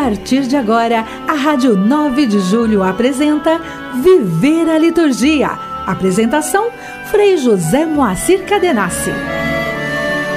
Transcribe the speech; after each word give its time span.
partir 0.00 0.46
de 0.46 0.54
agora, 0.54 1.04
a 1.26 1.32
Rádio 1.32 1.76
9 1.76 2.24
de 2.24 2.38
Julho 2.38 2.84
apresenta 2.84 3.60
Viver 4.00 4.70
a 4.70 4.78
Liturgia. 4.78 5.48
Apresentação: 5.88 6.68
Frei 7.10 7.36
José 7.36 7.84
Moacir 7.84 8.44
Cadenassi. 8.44 9.10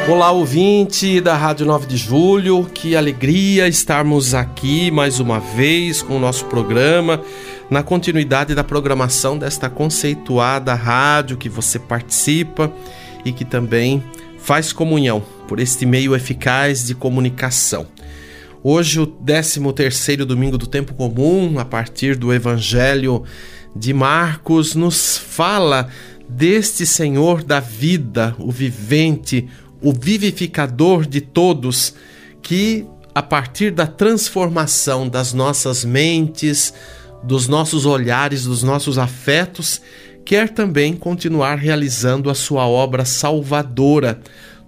Olá, 0.09 0.31
ouvinte 0.31 1.21
da 1.21 1.37
Rádio 1.37 1.67
9 1.67 1.85
de 1.85 1.95
Julho, 1.95 2.67
que 2.73 2.95
alegria 2.95 3.67
estarmos 3.67 4.33
aqui 4.33 4.89
mais 4.89 5.19
uma 5.19 5.39
vez 5.39 6.01
com 6.01 6.17
o 6.17 6.19
nosso 6.19 6.45
programa, 6.45 7.21
na 7.69 7.83
continuidade 7.83 8.55
da 8.55 8.63
programação 8.63 9.37
desta 9.37 9.69
conceituada 9.69 10.73
rádio 10.73 11.37
que 11.37 11.47
você 11.47 11.77
participa 11.77 12.73
e 13.23 13.31
que 13.31 13.45
também 13.45 14.03
faz 14.39 14.73
comunhão 14.73 15.21
por 15.47 15.59
este 15.59 15.85
meio 15.85 16.15
eficaz 16.15 16.83
de 16.83 16.95
comunicação. 16.95 17.85
Hoje, 18.63 18.99
o 18.99 19.07
13 19.07 20.17
domingo 20.17 20.55
do 20.55 20.67
tempo 20.67 20.93
comum, 20.93 21.57
a 21.57 21.65
partir 21.65 22.15
do 22.15 22.31
Evangelho 22.31 23.23
de 23.75 23.91
Marcos, 23.91 24.75
nos 24.75 25.17
fala 25.17 25.87
deste 26.29 26.85
Senhor 26.85 27.43
da 27.43 27.59
vida, 27.59 28.35
o 28.37 28.51
vivente, 28.51 29.49
o 29.81 29.91
vivificador 29.91 31.07
de 31.07 31.21
todos, 31.21 31.95
que 32.39 32.85
a 33.15 33.23
partir 33.23 33.71
da 33.71 33.87
transformação 33.87 35.09
das 35.09 35.33
nossas 35.33 35.83
mentes, 35.83 36.71
dos 37.23 37.47
nossos 37.47 37.87
olhares, 37.87 38.43
dos 38.43 38.61
nossos 38.61 38.99
afetos, 38.99 39.81
quer 40.23 40.49
também 40.49 40.93
continuar 40.93 41.55
realizando 41.55 42.29
a 42.29 42.35
sua 42.35 42.67
obra 42.67 43.05
salvadora, 43.05 44.21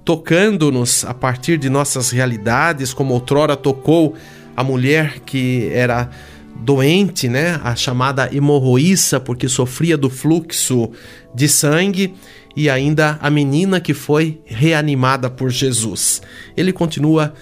tocando-nos 0.06 1.06
a 1.06 1.14
partir 1.14 1.58
de 1.58 1.70
nossas 1.70 2.12
realidades, 2.12 2.94
como 2.94 3.14
outrora 3.14 3.56
tocou 3.56 4.16
a 4.56 4.64
mulher 4.64 5.20
que 5.20 5.70
era 5.72 6.10
doente, 6.56 7.28
né, 7.28 7.60
a 7.64 7.76
chamada 7.76 8.30
hemorroíça, 8.34 9.20
porque 9.20 9.48
sofria 9.48 9.98
do 9.98 10.10
fluxo 10.10 10.92
de 11.34 11.48
sangue, 11.48 12.14
e 12.56 12.70
ainda 12.70 13.18
a 13.20 13.30
menina 13.30 13.82
que 13.82 13.94
foi 13.94 14.40
reanimada 14.46 15.30
por 15.30 15.50
Jesus. 15.50 16.22
Ele 16.56 16.72
continua 16.72 17.34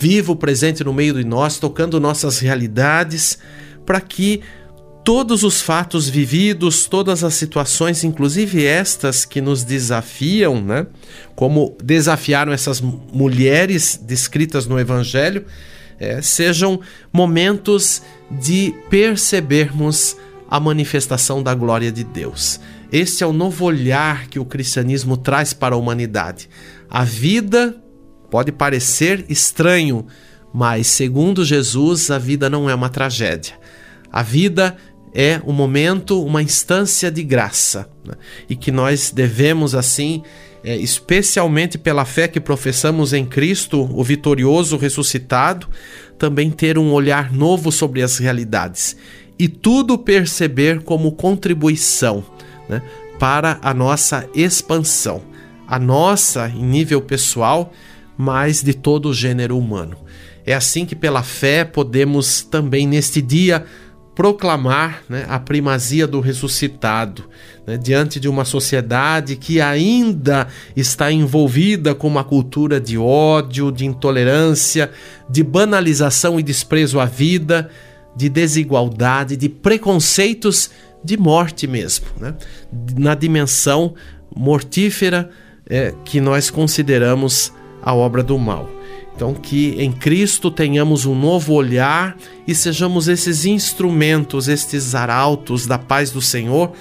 vivo, 0.00 0.34
presente 0.34 0.82
no 0.82 0.92
meio 0.92 1.14
de 1.14 1.24
nós, 1.24 1.58
tocando 1.58 2.00
nossas 2.00 2.38
realidades, 2.38 3.38
para 3.84 4.00
que 4.00 4.40
todos 5.04 5.44
os 5.44 5.60
fatos 5.60 6.08
vividos, 6.08 6.86
todas 6.86 7.22
as 7.22 7.34
situações, 7.34 8.02
inclusive 8.02 8.64
estas 8.64 9.26
que 9.26 9.40
nos 9.40 9.62
desafiam, 9.62 10.62
né? 10.62 10.86
Como 11.36 11.76
desafiaram 11.84 12.52
essas 12.52 12.80
mulheres 12.80 14.00
descritas 14.02 14.66
no 14.66 14.80
Evangelho, 14.80 15.44
é, 16.00 16.22
sejam 16.22 16.80
momentos 17.12 18.02
de 18.30 18.74
percebermos 18.88 20.16
a 20.50 20.58
manifestação 20.58 21.42
da 21.42 21.54
glória 21.54 21.92
de 21.92 22.02
Deus. 22.02 22.58
Este 22.90 23.22
é 23.22 23.26
o 23.26 23.32
novo 23.32 23.64
olhar 23.64 24.28
que 24.28 24.38
o 24.38 24.44
cristianismo 24.44 25.16
traz 25.16 25.52
para 25.52 25.74
a 25.74 25.78
humanidade. 25.78 26.48
A 26.88 27.04
vida 27.04 27.76
pode 28.30 28.52
parecer 28.52 29.24
estranho, 29.28 30.06
mas 30.52 30.86
segundo 30.86 31.44
Jesus, 31.44 32.10
a 32.10 32.18
vida 32.18 32.48
não 32.48 32.70
é 32.70 32.74
uma 32.74 32.88
tragédia. 32.88 33.54
A 34.12 34.22
vida 34.22 34.76
é 35.14 35.40
um 35.46 35.52
momento, 35.52 36.20
uma 36.24 36.42
instância 36.42 37.08
de 37.08 37.22
graça 37.22 37.88
né? 38.04 38.14
e 38.50 38.56
que 38.56 38.72
nós 38.72 39.12
devemos 39.12 39.74
assim, 39.74 40.24
é, 40.64 40.76
especialmente 40.76 41.78
pela 41.78 42.04
fé 42.04 42.26
que 42.26 42.40
professamos 42.40 43.12
em 43.12 43.24
Cristo, 43.24 43.88
o 43.94 44.02
vitorioso 44.02 44.76
ressuscitado, 44.76 45.68
também 46.18 46.50
ter 46.50 46.76
um 46.76 46.92
olhar 46.92 47.32
novo 47.32 47.70
sobre 47.70 48.02
as 48.02 48.18
realidades 48.18 48.96
e 49.38 49.48
tudo 49.48 49.96
perceber 49.96 50.82
como 50.82 51.12
contribuição 51.12 52.24
né? 52.68 52.82
para 53.18 53.58
a 53.62 53.72
nossa 53.72 54.28
expansão, 54.34 55.22
a 55.66 55.78
nossa 55.78 56.48
em 56.48 56.64
nível 56.64 57.00
pessoal, 57.00 57.72
mas 58.16 58.62
de 58.62 58.74
todo 58.74 59.10
o 59.10 59.14
gênero 59.14 59.56
humano. 59.56 59.96
É 60.46 60.54
assim 60.54 60.84
que, 60.84 60.94
pela 60.94 61.22
fé, 61.22 61.64
podemos 61.64 62.42
também 62.42 62.86
neste 62.86 63.22
dia 63.22 63.64
proclamar 64.14 65.02
né, 65.08 65.26
a 65.28 65.38
primazia 65.38 66.06
do 66.06 66.20
ressuscitado 66.20 67.24
né, 67.66 67.76
diante 67.76 68.20
de 68.20 68.28
uma 68.28 68.44
sociedade 68.44 69.36
que 69.36 69.60
ainda 69.60 70.46
está 70.76 71.10
envolvida 71.10 71.94
com 71.94 72.06
uma 72.06 72.22
cultura 72.22 72.80
de 72.80 72.96
ódio, 72.96 73.72
de 73.72 73.84
intolerância, 73.84 74.90
de 75.28 75.42
banalização 75.42 76.38
e 76.38 76.42
desprezo 76.42 77.00
à 77.00 77.04
vida, 77.04 77.68
de 78.16 78.28
desigualdade, 78.28 79.36
de 79.36 79.48
preconceitos 79.48 80.70
de 81.02 81.16
morte 81.16 81.66
mesmo, 81.66 82.06
né, 82.18 82.34
na 82.96 83.14
dimensão 83.14 83.94
mortífera 84.34 85.28
é, 85.68 85.92
que 86.04 86.20
nós 86.20 86.50
consideramos 86.50 87.52
a 87.82 87.94
obra 87.94 88.22
do 88.22 88.38
mal. 88.38 88.70
Então, 89.14 89.32
que 89.32 89.76
em 89.78 89.92
Cristo 89.92 90.50
tenhamos 90.50 91.06
um 91.06 91.14
novo 91.14 91.52
olhar 91.52 92.16
e 92.46 92.54
sejamos 92.54 93.06
esses 93.06 93.44
instrumentos, 93.44 94.48
estes 94.48 94.94
arautos 94.94 95.66
da 95.66 95.78
paz 95.78 96.10
do 96.10 96.20
Senhor, 96.20 96.72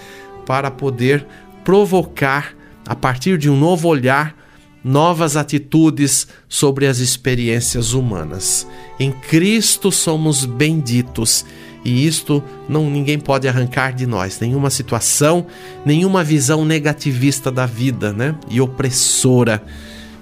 para 0.46 0.72
poder 0.72 1.26
provocar, 1.64 2.56
a 2.88 2.96
partir 2.96 3.38
de 3.38 3.50
um 3.50 3.58
novo 3.58 3.88
olhar, 3.88 4.36
novas 4.84 5.38
atitudes 5.38 6.28
sobre 6.50 6.88
as 6.88 6.98
experiências 7.00 7.94
humanas. 7.94 8.68
Em 9.00 9.12
Cristo 9.12 9.92
somos 9.92 10.44
benditos 10.44 11.46
e 11.86 12.06
isto 12.06 12.44
não 12.68 12.90
ninguém 12.90 13.20
pode 13.20 13.48
arrancar 13.48 13.94
de 13.94 14.06
nós, 14.06 14.40
nenhuma 14.40 14.70
situação, 14.70 15.46
nenhuma 15.86 16.24
visão 16.24 16.66
negativista 16.66 17.52
da 17.52 17.66
vida, 17.66 18.12
né? 18.12 18.36
E 18.50 18.60
opressora. 18.60 19.64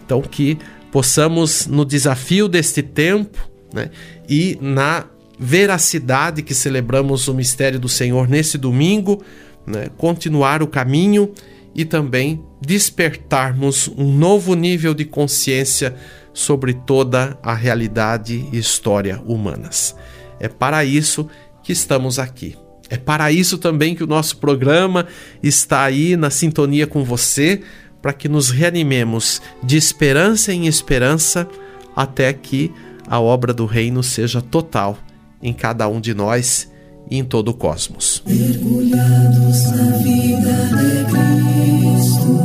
Então 0.06 0.22
que 0.22 0.58
possamos, 0.92 1.68
no 1.68 1.86
desafio 1.86 2.48
deste 2.48 2.82
tempo 2.82 3.40
né, 3.74 3.90
e 4.28 4.58
na 4.62 5.06
veracidade 5.40 6.44
que 6.44 6.54
celebramos 6.54 7.28
o 7.28 7.34
mistério 7.34 7.80
do 7.80 7.90
Senhor 7.90 8.28
nesse 8.28 8.58
domingo, 8.58 9.24
né, 9.66 9.88
continuar 9.98 10.62
o 10.62 10.68
caminho 10.68 11.34
e 11.74 11.86
também 11.86 12.44
despertarmos 12.62 13.88
um 13.98 14.12
novo 14.12 14.54
nível 14.54 14.94
de 14.94 15.06
consciência 15.06 15.96
sobre 16.34 16.74
toda 16.74 17.38
a 17.42 17.54
realidade 17.54 18.48
e 18.52 18.58
história 18.58 19.22
humanas. 19.26 19.96
É 20.40 20.48
para 20.48 20.84
isso 20.84 21.28
que 21.64 21.72
estamos 21.72 22.20
aqui. 22.20 22.56
É 22.90 22.98
para 22.98 23.32
isso 23.32 23.58
também 23.58 23.96
que 23.96 24.04
o 24.04 24.08
nosso 24.08 24.38
programa 24.38 25.08
está 25.42 25.84
aí 25.84 26.18
na 26.18 26.30
sintonia 26.30 26.86
com 26.86 27.04
você, 27.06 27.62
para 28.02 28.14
que 28.14 28.28
nos 28.28 28.50
reanimemos 28.50 29.42
de 29.62 29.78
esperança 29.78 30.54
em 30.54 30.68
esperança 30.68 31.48
até 31.96 32.34
que 32.34 32.72
a 33.08 33.20
obra 33.20 33.54
do 33.54 33.66
Reino 33.66 34.02
seja 34.02 34.42
total 34.42 34.98
em 35.42 35.54
cada 35.54 35.88
um 35.88 36.00
de 36.00 36.14
nós 36.14 36.72
e 37.10 37.18
em 37.18 37.24
todo 37.24 37.50
o 37.50 37.54
cosmos. 37.54 38.24
Mergulhados 38.26 39.72
na 39.72 39.98
vida 39.98 40.54
de 40.78 41.04
Cristo, 41.12 42.36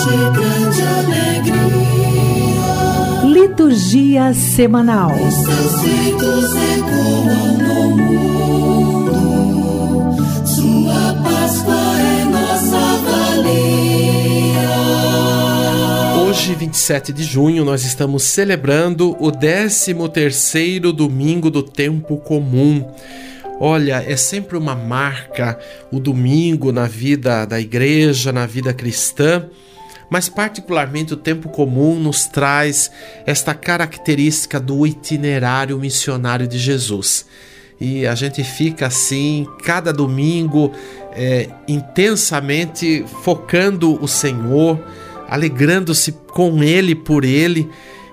de 0.00 0.16
grande 0.32 0.82
alegria. 0.82 1.60
Liturgia 3.24 4.32
semanal. 4.32 5.12
Os 5.12 5.34
seus 5.34 5.82
no 7.26 7.90
mundo, 7.96 8.79
Hoje, 16.40 16.54
27 16.54 17.12
de 17.12 17.22
junho, 17.22 17.66
nós 17.66 17.84
estamos 17.84 18.22
celebrando 18.22 19.10
o 19.22 19.30
13º 19.30 20.90
domingo 20.90 21.50
do 21.50 21.62
tempo 21.62 22.16
comum. 22.16 22.82
Olha, 23.60 24.02
é 24.08 24.16
sempre 24.16 24.56
uma 24.56 24.74
marca 24.74 25.58
o 25.92 26.00
domingo 26.00 26.72
na 26.72 26.86
vida 26.86 27.44
da 27.44 27.60
igreja, 27.60 28.32
na 28.32 28.46
vida 28.46 28.72
cristã, 28.72 29.50
mas 30.08 30.30
particularmente 30.30 31.12
o 31.12 31.16
tempo 31.18 31.50
comum 31.50 32.00
nos 32.00 32.24
traz 32.24 32.90
esta 33.26 33.52
característica 33.52 34.58
do 34.58 34.86
itinerário 34.86 35.78
missionário 35.78 36.48
de 36.48 36.58
Jesus. 36.58 37.26
E 37.78 38.06
a 38.06 38.14
gente 38.14 38.42
fica 38.42 38.86
assim, 38.86 39.46
cada 39.62 39.92
domingo, 39.92 40.72
é, 41.12 41.50
intensamente 41.68 43.04
focando 43.22 44.02
o 44.02 44.08
Senhor, 44.08 44.82
alegrando-se 45.30 46.12
com 46.12 46.62
Ele, 46.62 46.94
por 46.94 47.24
Ele 47.24 47.70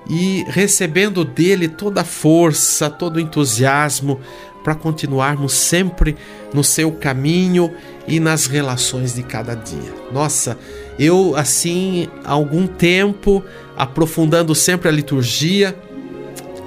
e 0.09 0.45
recebendo 0.47 1.25
dele 1.25 1.67
toda 1.67 2.01
a 2.01 2.05
força, 2.05 2.89
todo 2.89 3.17
o 3.17 3.19
entusiasmo 3.19 4.19
para 4.63 4.75
continuarmos 4.75 5.53
sempre 5.53 6.15
no 6.53 6.63
seu 6.63 6.91
caminho 6.91 7.73
e 8.07 8.19
nas 8.19 8.47
relações 8.47 9.15
de 9.15 9.23
cada 9.23 9.55
dia. 9.55 9.93
Nossa, 10.11 10.57
eu, 10.99 11.35
assim, 11.35 12.07
há 12.23 12.31
algum 12.31 12.67
tempo, 12.67 13.43
aprofundando 13.75 14.53
sempre 14.53 14.87
a 14.87 14.91
liturgia, 14.91 15.75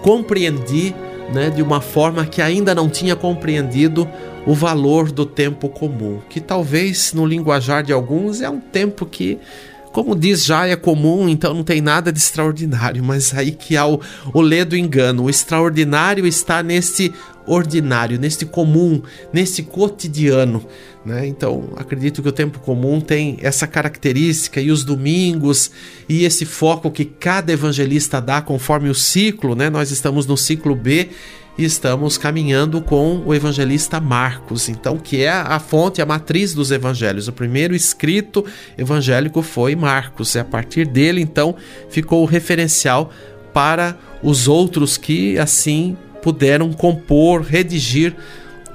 compreendi 0.03 0.95
né, 1.33 1.51
de 1.51 1.63
uma 1.63 1.81
forma 1.81 2.27
que 2.27 2.43
ainda 2.43 2.75
não 2.75 2.89
tinha 2.89 3.15
compreendido 3.15 4.09
o 4.47 4.55
valor 4.55 5.13
do 5.13 5.27
tempo 5.27 5.69
comum, 5.69 6.21
que 6.29 6.41
talvez 6.41 7.13
no 7.13 7.27
linguajar 7.27 7.83
de 7.83 7.93
alguns 7.93 8.41
é 8.41 8.49
um 8.49 8.61
tempo 8.61 9.05
que 9.05 9.39
como 9.93 10.15
diz 10.15 10.45
já, 10.45 10.67
é 10.67 10.77
comum, 10.77 11.29
então 11.29 11.53
não 11.53 11.65
tem 11.65 11.81
nada 11.81 12.13
de 12.13 12.19
extraordinário, 12.19 13.03
mas 13.03 13.35
aí 13.35 13.51
que 13.51 13.77
há 13.77 13.87
o, 13.87 14.01
o 14.33 14.41
ledo 14.41 14.77
engano. 14.77 15.25
O 15.25 15.31
extraordinário 15.31 16.27
está 16.27 16.63
neste 16.63 17.13
ordinário, 17.47 18.19
neste 18.19 18.47
comum, 18.47 19.03
neste 19.33 19.63
cotidiano. 19.63 20.65
Né? 21.05 21.27
Então, 21.27 21.71
acredito 21.77 22.23
que 22.23 22.29
o 22.29 22.33
tempo 22.33 22.61
comum 22.61 23.01
tem 23.01 23.39
essa 23.41 23.67
característica 23.67 24.61
e 24.61 24.71
os 24.71 24.85
domingos 24.85 25.71
e 26.09 26.25
esse 26.25 26.45
foco 26.45 26.91
que 26.91 27.05
cada 27.05 27.53
evangelista 27.53 28.21
dá 28.21 28.41
conforme 28.41 28.89
o 28.89 28.95
ciclo. 28.95 29.57
Né? 29.57 29.69
Nós 29.71 29.91
estamos 29.91 30.27
no 30.27 30.37
ciclo 30.37 30.77
B 30.77 31.09
e 31.61 31.65
estamos 31.65 32.17
caminhando 32.17 32.81
com 32.81 33.23
o 33.27 33.35
evangelista 33.35 34.01
Marcos, 34.01 34.71
então 34.71 34.97
que 34.97 35.23
é 35.23 35.31
a 35.31 35.59
fonte, 35.59 36.01
a 36.01 36.07
matriz 36.07 36.55
dos 36.55 36.71
evangelhos. 36.71 37.29
O 37.29 37.33
primeiro 37.33 37.75
escrito 37.75 38.45
evangélico 38.79 39.43
foi 39.43 39.77
Marcos, 39.77 40.35
e 40.35 40.39
a 40.39 40.45
partir 40.45 40.87
dele 40.87 41.21
então 41.21 41.55
ficou 41.91 42.23
o 42.23 42.27
referencial 42.27 43.11
para 43.53 43.99
os 44.23 44.49
outros 44.49 44.97
que 44.97 45.39
assim 45.39 45.99
puderam 46.23 46.73
compor, 46.73 47.43
redigir 47.43 48.17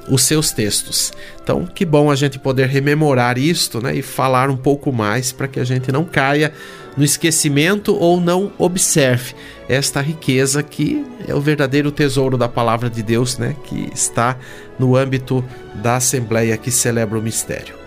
os 0.07 0.21
seus 0.21 0.51
textos. 0.51 1.11
Então, 1.41 1.65
que 1.65 1.85
bom 1.85 2.11
a 2.11 2.15
gente 2.15 2.37
poder 2.37 2.67
rememorar 2.67 3.39
isto, 3.39 3.81
né, 3.81 3.95
e 3.95 4.03
falar 4.03 4.51
um 4.51 4.57
pouco 4.57 4.91
mais 4.91 5.31
para 5.31 5.47
que 5.47 5.59
a 5.59 5.63
gente 5.63 5.91
não 5.91 6.03
caia 6.03 6.53
no 6.97 7.03
esquecimento 7.03 7.95
ou 7.95 8.19
não 8.19 8.51
observe 8.57 9.33
esta 9.67 10.01
riqueza 10.01 10.63
que 10.63 11.05
é 11.27 11.33
o 11.33 11.41
verdadeiro 11.41 11.91
tesouro 11.91 12.37
da 12.37 12.47
palavra 12.47 12.89
de 12.89 13.01
Deus, 13.03 13.37
né, 13.37 13.55
que 13.65 13.89
está 13.93 14.37
no 14.79 14.95
âmbito 14.95 15.43
da 15.75 15.97
assembleia 15.97 16.57
que 16.57 16.71
celebra 16.71 17.17
o 17.17 17.21
mistério. 17.21 17.85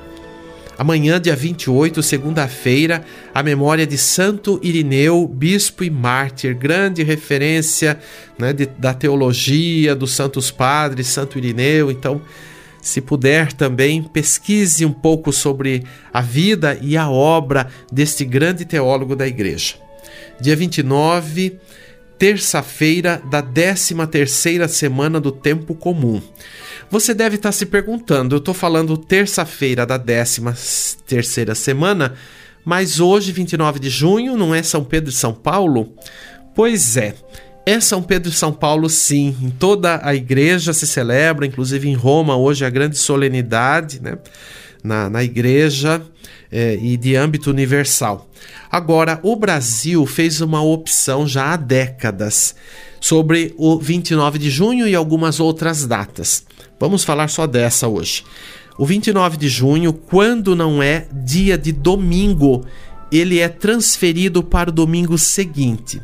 Amanhã, 0.79 1.21
dia 1.21 1.35
28, 1.35 2.01
segunda-feira, 2.05 3.05
a 3.35 3.43
memória 3.43 3.85
de 3.85 3.99
Santo 3.99 4.61
Irineu, 4.63 5.27
bispo 5.27 5.83
e 5.83 5.91
mártir, 5.91 6.55
grande 6.55 7.03
referência 7.03 7.99
né, 8.39 8.53
de, 8.53 8.67
da 8.67 8.95
teologia 8.95 9.97
dos 9.97 10.13
santos 10.13 10.53
padres, 10.53 11.09
Santo 11.09 11.37
Irineu. 11.37 11.91
Então, 11.91 12.23
se 12.81 13.01
puder 13.01 13.53
também, 13.53 14.03
pesquise 14.03 14.85
um 14.85 14.93
pouco 14.93 15.33
sobre 15.33 15.85
a 16.13 16.21
vida 16.21 16.79
e 16.81 16.97
a 16.97 17.09
obra 17.11 17.69
deste 17.93 18.25
grande 18.25 18.65
teólogo 18.65 19.15
da 19.15 19.27
igreja. 19.27 19.75
Dia 20.41 20.55
29, 20.55 21.59
terça-feira 22.19 23.23
da 23.31 23.43
13 23.43 23.95
terceira 24.07 24.69
semana 24.69 25.21
do 25.21 25.33
tempo 25.33 25.75
comum. 25.75 26.21
Você 26.91 27.13
deve 27.13 27.37
estar 27.37 27.53
se 27.53 27.67
perguntando, 27.67 28.35
eu 28.35 28.39
estou 28.39 28.55
falando 28.55 28.97
terça-feira 28.97 29.85
da 29.85 29.99
13 29.99 30.43
terceira 31.07 31.55
semana, 31.55 32.15
mas 32.65 33.01
hoje, 33.01 33.33
29 33.33 33.79
de 33.79 33.89
junho, 33.89 34.37
não 34.37 34.55
é 34.55 34.63
São 34.63 34.85
Pedro 34.85 35.11
e 35.11 35.15
São 35.15 35.33
Paulo? 35.33 35.95
Pois 36.55 36.97
é, 36.97 37.15
é 37.69 37.81
São 37.81 38.03
Pedro 38.03 38.31
e 38.31 38.35
São 38.35 38.51
Paulo, 38.51 38.89
sim. 38.89 39.37
Em 39.43 39.51
toda 39.51 40.01
a 40.03 40.15
igreja 40.15 40.73
se 40.73 40.87
celebra, 40.87 41.45
inclusive 41.45 41.87
em 41.87 41.95
Roma, 41.95 42.35
hoje 42.35 42.65
a 42.65 42.71
grande 42.71 42.97
solenidade 42.97 44.01
né? 44.01 44.17
na, 44.83 45.11
na 45.11 45.23
igreja 45.23 46.01
é, 46.51 46.79
e 46.81 46.97
de 46.97 47.15
âmbito 47.15 47.51
universal. 47.51 48.27
Agora, 48.73 49.21
o 49.23 49.37
Brasil 49.37 50.07
fez 50.07 50.41
uma 50.41 50.63
opção 50.63 51.27
já 51.27 51.53
há 51.53 51.57
décadas 51.57 52.55
sobre 52.99 53.55
o 53.59 53.79
29 53.79 54.39
de 54.39 54.49
junho 54.49 54.89
e 54.89 54.95
algumas 54.95 55.39
outras 55.39 55.85
datas. 55.85 56.47
Vamos 56.81 57.05
falar 57.05 57.29
só 57.29 57.47
dessa 57.47 57.87
hoje. 57.87 58.25
O 58.79 58.87
29 58.87 59.37
de 59.37 59.49
junho, 59.49 59.93
quando 59.93 60.57
não 60.57 60.83
é 60.83 61.07
dia 61.13 61.59
de 61.59 61.73
domingo, 61.73 62.65
ele 63.13 63.41
é 63.41 63.49
transferido 63.49 64.43
para 64.43 64.71
o 64.71 64.73
domingo 64.73 65.19
seguinte. 65.19 66.01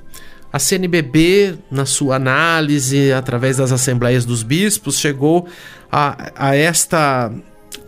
A 0.54 0.60
CNBB, 0.60 1.56
na 1.68 1.84
sua 1.84 2.14
análise, 2.14 3.12
através 3.12 3.56
das 3.56 3.72
assembleias 3.72 4.24
dos 4.24 4.44
bispos, 4.44 5.00
chegou 5.00 5.48
a, 5.90 6.30
a 6.36 6.54
esta 6.54 7.32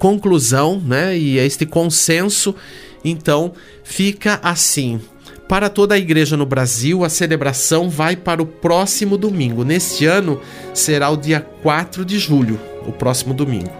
conclusão 0.01 0.83
né, 0.85 1.17
e 1.17 1.39
a 1.39 1.45
este 1.45 1.65
consenso. 1.65 2.57
Então, 3.05 3.53
fica 3.85 4.41
assim: 4.43 5.01
para 5.49 5.69
toda 5.69 5.95
a 5.95 5.99
igreja 5.99 6.37
no 6.37 6.45
Brasil, 6.45 7.05
a 7.05 7.09
celebração 7.09 7.89
vai 7.89 8.17
para 8.17 8.43
o 8.43 8.47
próximo 8.47 9.17
domingo. 9.17 9.63
Neste 9.63 10.05
ano 10.05 10.41
será 10.75 11.09
o 11.09 11.17
dia 11.17 11.39
4 11.63 12.05
de 12.05 12.19
julho, 12.19 12.59
o 12.85 12.91
próximo 12.91 13.33
domingo. 13.33 13.71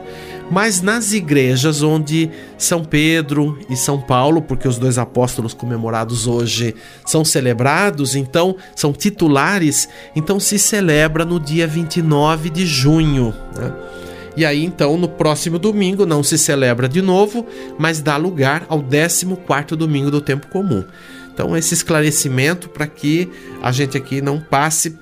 Mas 0.51 0.81
nas 0.81 1.13
igrejas 1.13 1.83
onde 1.83 2.31
São 2.57 2.85
Pedro 2.85 3.59
e 3.69 3.77
São 3.77 4.01
Paulo, 4.01 4.41
porque 4.41 4.69
os 4.69 4.79
dois 4.79 4.97
apóstolos 4.97 5.53
comemorados 5.53 6.27
hoje 6.27 6.75
são 7.05 7.25
celebrados, 7.25 8.15
então 8.15 8.57
são 8.75 8.93
titulares, 8.93 9.89
então 10.15 10.39
se 10.39 10.59
celebra 10.59 11.25
no 11.25 11.41
dia 11.41 11.67
29 11.67 12.49
de 12.51 12.65
junho. 12.65 13.35
Né? 13.57 13.73
E 14.37 14.45
aí, 14.45 14.65
então, 14.65 14.97
no 14.99 15.09
próximo 15.09 15.59
domingo 15.59 16.05
não 16.05 16.23
se 16.23 16.37
celebra 16.37 16.89
de 16.89 17.01
novo, 17.01 17.47
mas 17.79 18.01
dá 18.01 18.17
lugar 18.17 18.67
ao 18.69 18.83
14 18.83 19.25
domingo 19.77 20.11
do 20.11 20.21
tempo 20.21 20.47
comum. 20.49 20.85
Então, 21.33 21.57
esse 21.57 21.75
esclarecimento 21.75 22.69
para 22.69 22.87
que 22.87 23.31
a 23.63 23.73
gente 23.73 23.97
aqui 23.97 24.21
não 24.21 24.39
passe 24.39 24.97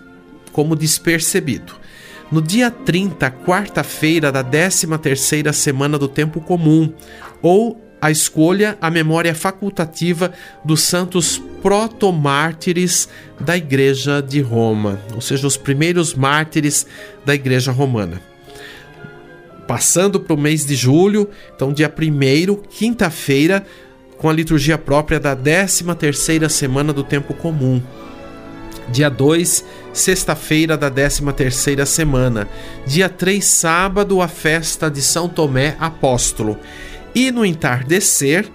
como 0.53 0.77
despercebido. 0.77 1.84
No 2.33 2.41
dia 2.41 2.71
30, 2.71 3.31
quarta-feira 3.31 4.33
da 4.33 4.43
13ª 4.43 5.53
semana 5.53 5.99
do 5.99 6.09
tempo 6.09 6.41
comum, 6.41 6.93
ou 7.43 7.81
a 8.01 8.11
escolha 8.11 8.77
a 8.81 8.91
memória 8.91 9.35
facultativa 9.35 10.33
dos 10.65 10.83
santos 10.83 11.41
protomártires 11.63 13.09
da 13.41 13.57
Igreja 13.57 14.21
de 14.21 14.41
Roma, 14.41 15.01
ou 15.15 15.21
seja, 15.21 15.47
os 15.47 15.57
primeiros 15.57 16.15
mártires 16.15 16.87
da 17.25 17.35
Igreja 17.35 17.73
Romana. 17.73 18.21
Passando 19.67 20.21
para 20.21 20.35
o 20.35 20.39
mês 20.39 20.67
de 20.67 20.75
julho, 20.75 21.31
então 21.55 21.73
dia 21.73 21.91
1 21.91 22.57
quinta-feira, 22.69 23.65
com 24.19 24.29
a 24.29 24.33
liturgia 24.33 24.77
própria 24.77 25.21
da 25.21 25.37
13ª 25.37 26.49
semana 26.49 26.93
do 26.93 27.05
tempo 27.05 27.33
comum. 27.33 27.83
Dia 28.89 29.09
2, 29.09 29.65
sexta-feira 29.93 30.77
da 30.77 30.91
13ª 30.91 31.87
semana. 31.87 32.49
Dia 32.87 33.09
3, 33.09 33.45
sábado, 33.45 34.21
a 34.21 34.29
festa 34.29 34.91
de 34.91 35.01
São 35.03 35.29
Tomé 35.29 35.77
Apóstolo. 35.79 36.59
E 37.15 37.31
no 37.31 37.45
entardecer, 37.45 38.51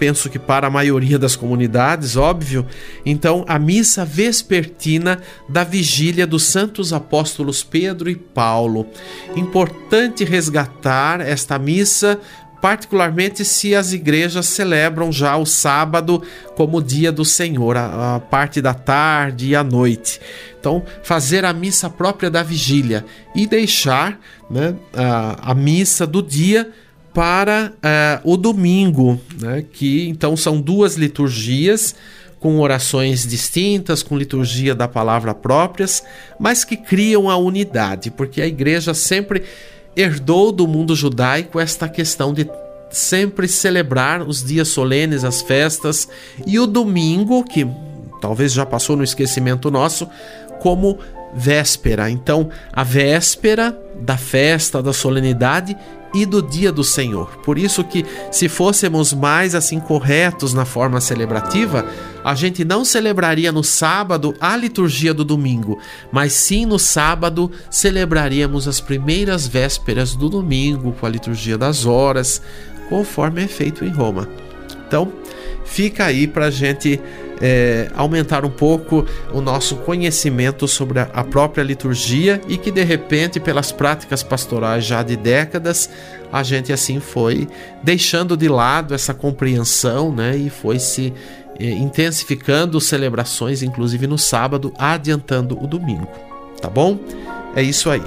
penso 0.00 0.30
que 0.30 0.38
para 0.38 0.66
a 0.66 0.70
maioria 0.70 1.18
das 1.18 1.36
comunidades, 1.36 2.16
óbvio, 2.16 2.66
então 3.04 3.44
a 3.46 3.58
missa 3.58 4.04
vespertina 4.04 5.20
da 5.48 5.62
vigília 5.62 6.26
dos 6.26 6.44
santos 6.44 6.92
apóstolos 6.92 7.62
Pedro 7.62 8.08
e 8.08 8.16
Paulo. 8.16 8.86
Importante 9.36 10.24
resgatar 10.24 11.20
esta 11.20 11.58
missa 11.58 12.18
particularmente 12.60 13.44
se 13.44 13.74
as 13.74 13.92
igrejas 13.92 14.46
celebram 14.46 15.10
já 15.10 15.36
o 15.36 15.46
sábado 15.46 16.22
como 16.56 16.82
dia 16.82 17.10
do 17.10 17.24
Senhor, 17.24 17.76
a, 17.76 18.16
a, 18.16 18.20
parte 18.20 18.60
da 18.60 18.74
tarde 18.74 19.48
e 19.48 19.56
a 19.56 19.64
noite. 19.64 20.20
Então, 20.58 20.82
fazer 21.02 21.44
a 21.44 21.52
missa 21.52 21.88
própria 21.88 22.30
da 22.30 22.42
vigília 22.42 23.04
e 23.34 23.46
deixar 23.46 24.20
né, 24.50 24.74
a, 24.94 25.52
a 25.52 25.54
missa 25.54 26.06
do 26.06 26.22
dia 26.22 26.70
para 27.14 27.72
uh, 27.76 28.30
o 28.30 28.36
domingo, 28.36 29.20
né, 29.40 29.64
que 29.72 30.08
então 30.08 30.36
são 30.36 30.60
duas 30.60 30.94
liturgias 30.96 31.94
com 32.38 32.58
orações 32.58 33.26
distintas, 33.26 34.02
com 34.02 34.16
liturgia 34.16 34.74
da 34.74 34.88
palavra 34.88 35.34
próprias, 35.34 36.02
mas 36.38 36.64
que 36.64 36.76
criam 36.76 37.28
a 37.28 37.36
unidade, 37.36 38.10
porque 38.10 38.40
a 38.40 38.46
igreja 38.46 38.94
sempre 38.94 39.42
herdou 39.96 40.52
do 40.52 40.66
mundo 40.66 40.94
judaico 40.94 41.58
esta 41.58 41.88
questão 41.88 42.32
de 42.32 42.48
sempre 42.90 43.46
celebrar 43.46 44.22
os 44.22 44.42
dias 44.42 44.68
solenes, 44.68 45.24
as 45.24 45.42
festas 45.42 46.08
e 46.46 46.58
o 46.58 46.66
domingo, 46.66 47.44
que 47.44 47.66
talvez 48.20 48.52
já 48.52 48.66
passou 48.66 48.96
no 48.96 49.04
esquecimento 49.04 49.70
nosso, 49.70 50.08
como 50.60 50.98
véspera. 51.34 52.10
Então, 52.10 52.50
a 52.72 52.82
véspera 52.82 53.78
da 54.00 54.16
festa, 54.16 54.82
da 54.82 54.92
solenidade 54.92 55.76
e 56.12 56.26
do 56.26 56.42
dia 56.42 56.72
do 56.72 56.82
Senhor. 56.82 57.38
Por 57.44 57.56
isso 57.56 57.84
que 57.84 58.04
se 58.30 58.48
fôssemos 58.48 59.12
mais 59.12 59.54
assim 59.54 59.78
corretos 59.78 60.52
na 60.52 60.64
forma 60.64 61.00
celebrativa, 61.00 61.86
a 62.24 62.34
gente 62.34 62.64
não 62.64 62.84
celebraria 62.84 63.50
no 63.50 63.64
sábado 63.64 64.34
a 64.40 64.56
liturgia 64.56 65.14
do 65.14 65.24
domingo, 65.24 65.78
mas 66.12 66.32
sim 66.32 66.66
no 66.66 66.78
sábado 66.78 67.50
celebraríamos 67.70 68.68
as 68.68 68.80
primeiras 68.80 69.46
vésperas 69.46 70.14
do 70.14 70.28
domingo 70.28 70.92
com 70.92 71.06
a 71.06 71.08
liturgia 71.08 71.56
das 71.56 71.86
horas, 71.86 72.42
conforme 72.88 73.42
é 73.42 73.48
feito 73.48 73.84
em 73.84 73.90
Roma. 73.90 74.28
Então, 74.86 75.12
fica 75.64 76.04
aí 76.06 76.26
para 76.26 76.46
a 76.46 76.50
gente 76.50 77.00
é, 77.40 77.90
aumentar 77.94 78.44
um 78.44 78.50
pouco 78.50 79.06
o 79.32 79.40
nosso 79.40 79.76
conhecimento 79.76 80.68
sobre 80.68 81.00
a 81.00 81.24
própria 81.24 81.62
liturgia 81.62 82.40
e 82.46 82.56
que 82.58 82.70
de 82.70 82.82
repente, 82.82 83.40
pelas 83.40 83.72
práticas 83.72 84.22
pastorais 84.22 84.84
já 84.84 85.02
de 85.02 85.16
décadas, 85.16 85.88
a 86.32 86.42
gente 86.42 86.72
assim 86.72 87.00
foi 87.00 87.48
deixando 87.82 88.36
de 88.36 88.48
lado 88.48 88.94
essa 88.94 89.14
compreensão 89.14 90.14
né, 90.14 90.36
e 90.36 90.50
foi 90.50 90.78
se 90.78 91.12
intensificando 91.68 92.80
celebrações, 92.80 93.62
inclusive 93.62 94.06
no 94.06 94.16
sábado, 94.16 94.72
adiantando 94.78 95.62
o 95.62 95.66
domingo. 95.66 96.08
Tá 96.60 96.68
bom? 96.68 96.98
É 97.54 97.62
isso 97.62 97.90
aí. 97.90 98.02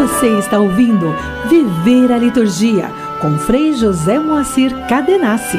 Você 0.00 0.38
está 0.38 0.58
ouvindo 0.58 1.14
Viver 1.48 2.12
a 2.12 2.18
Liturgia 2.18 2.90
com 3.20 3.38
Frei 3.38 3.72
José 3.74 4.18
Moacir 4.18 4.72
Cadenassi. 4.88 5.58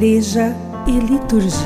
Igreja 0.00 0.56
e 0.86 0.92
Liturgia. 0.92 1.60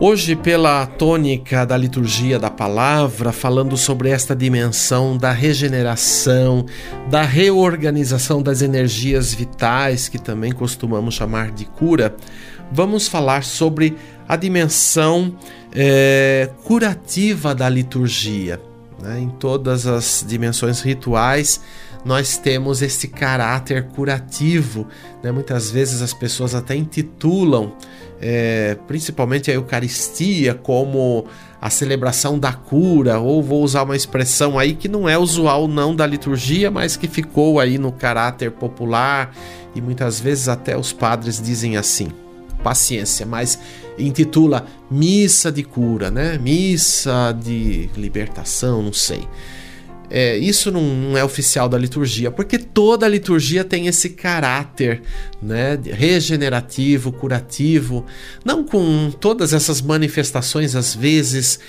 Hoje, 0.00 0.34
pela 0.34 0.84
tônica 0.84 1.64
da 1.64 1.76
liturgia 1.76 2.40
da 2.40 2.50
palavra, 2.50 3.30
falando 3.30 3.76
sobre 3.76 4.10
esta 4.10 4.34
dimensão 4.34 5.16
da 5.16 5.30
regeneração, 5.30 6.66
da 7.08 7.22
reorganização 7.22 8.42
das 8.42 8.62
energias 8.62 9.32
vitais, 9.32 10.08
que 10.08 10.18
também 10.18 10.50
costumamos 10.50 11.14
chamar 11.14 11.52
de 11.52 11.66
cura, 11.66 12.16
vamos 12.72 13.06
falar 13.06 13.44
sobre 13.44 13.96
a 14.26 14.34
dimensão 14.34 15.32
é, 15.72 16.50
curativa 16.64 17.54
da 17.54 17.68
liturgia. 17.68 18.60
Né? 19.00 19.20
Em 19.20 19.28
todas 19.28 19.86
as 19.86 20.24
dimensões 20.26 20.80
rituais, 20.80 21.60
nós 22.04 22.36
temos 22.36 22.82
esse 22.82 23.08
caráter 23.08 23.88
curativo. 23.88 24.86
Né? 25.22 25.30
Muitas 25.30 25.70
vezes 25.70 26.02
as 26.02 26.14
pessoas 26.14 26.54
até 26.54 26.74
intitulam 26.74 27.74
é, 28.20 28.76
principalmente 28.86 29.50
a 29.50 29.54
Eucaristia, 29.54 30.54
como 30.54 31.24
a 31.60 31.70
celebração 31.70 32.38
da 32.38 32.52
cura, 32.52 33.18
ou 33.18 33.42
vou 33.42 33.62
usar 33.62 33.82
uma 33.82 33.96
expressão 33.96 34.58
aí 34.58 34.74
que 34.74 34.88
não 34.88 35.08
é 35.08 35.16
usual 35.18 35.66
não 35.66 35.94
da 35.94 36.06
liturgia, 36.06 36.70
mas 36.70 36.96
que 36.96 37.08
ficou 37.08 37.58
aí 37.58 37.78
no 37.78 37.92
caráter 37.92 38.50
popular 38.50 39.34
e 39.74 39.80
muitas 39.80 40.20
vezes 40.20 40.48
até 40.48 40.76
os 40.76 40.92
padres 40.92 41.40
dizem 41.40 41.76
assim. 41.76 42.08
Paciência, 42.62 43.24
mas 43.24 43.58
intitula 43.98 44.66
missa 44.90 45.50
de 45.50 45.62
cura, 45.62 46.10
né? 46.10 46.36
Missa 46.36 47.34
de 47.42 47.88
libertação, 47.96 48.82
não 48.82 48.92
sei. 48.92 49.26
É, 50.10 50.36
isso 50.36 50.72
não, 50.72 50.82
não, 50.82 51.16
é 51.16 51.22
oficial 51.22 51.68
da 51.68 51.78
liturgia, 51.78 52.32
porque 52.32 52.58
toda 52.58 53.06
liturgia 53.06 53.62
tem 53.62 53.86
esse 53.86 54.10
caráter 54.10 55.02
né, 55.40 55.78
regenerativo, 55.84 57.12
curativo, 57.12 58.04
não 58.44 58.64
com 58.64 59.12
todas 59.12 59.52
essas 59.52 59.80
manifestações, 59.80 60.74
às 60.74 60.96
vezes, 60.96 61.60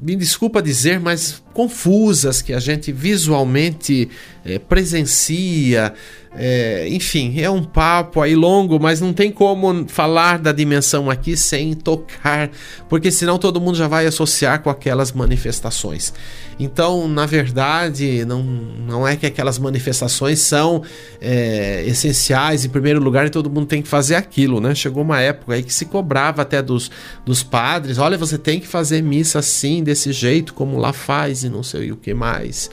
me 0.00 0.16
desculpa 0.16 0.62
dizer, 0.62 0.98
mas 1.00 1.42
confusas 1.52 2.40
que 2.40 2.54
a 2.54 2.60
gente 2.60 2.90
visualmente 2.92 4.08
é, 4.44 4.58
presencia. 4.58 5.92
É, 6.34 6.88
enfim, 6.88 7.38
é 7.40 7.50
um 7.50 7.62
papo 7.62 8.20
aí 8.22 8.34
longo, 8.34 8.80
mas 8.80 9.00
não 9.02 9.12
tem 9.12 9.30
como 9.30 9.86
falar 9.86 10.38
da 10.38 10.50
dimensão 10.50 11.10
aqui 11.10 11.36
sem 11.36 11.74
tocar, 11.74 12.50
porque 12.88 13.10
senão 13.10 13.38
todo 13.38 13.60
mundo 13.60 13.76
já 13.76 13.86
vai 13.86 14.06
associar 14.06 14.62
com 14.62 14.70
aquelas 14.70 15.12
manifestações. 15.12 16.12
Então, 16.58 17.06
na 17.06 17.26
verdade, 17.26 18.24
não, 18.24 18.42
não 18.42 19.06
é 19.06 19.14
que 19.14 19.26
aquelas 19.26 19.58
manifestações 19.58 20.38
são 20.38 20.82
é, 21.20 21.84
essenciais 21.86 22.64
em 22.64 22.68
primeiro 22.70 23.02
lugar 23.02 23.26
e 23.26 23.30
todo 23.30 23.50
mundo 23.50 23.66
tem 23.66 23.82
que 23.82 23.88
fazer 23.88 24.14
aquilo, 24.14 24.58
né? 24.58 24.74
Chegou 24.74 25.02
uma 25.02 25.20
época 25.20 25.54
aí 25.54 25.62
que 25.62 25.72
se 25.72 25.84
cobrava 25.84 26.40
até 26.40 26.62
dos, 26.62 26.90
dos 27.26 27.42
padres: 27.42 27.98
olha, 27.98 28.16
você 28.16 28.38
tem 28.38 28.58
que 28.58 28.66
fazer 28.66 29.02
missa 29.02 29.38
assim, 29.38 29.82
desse 29.82 30.12
jeito, 30.12 30.54
como 30.54 30.78
lá 30.78 30.94
faz 30.94 31.44
e 31.44 31.50
não 31.50 31.62
sei 31.62 31.92
o 31.92 31.96
que 31.96 32.14
mais. 32.14 32.70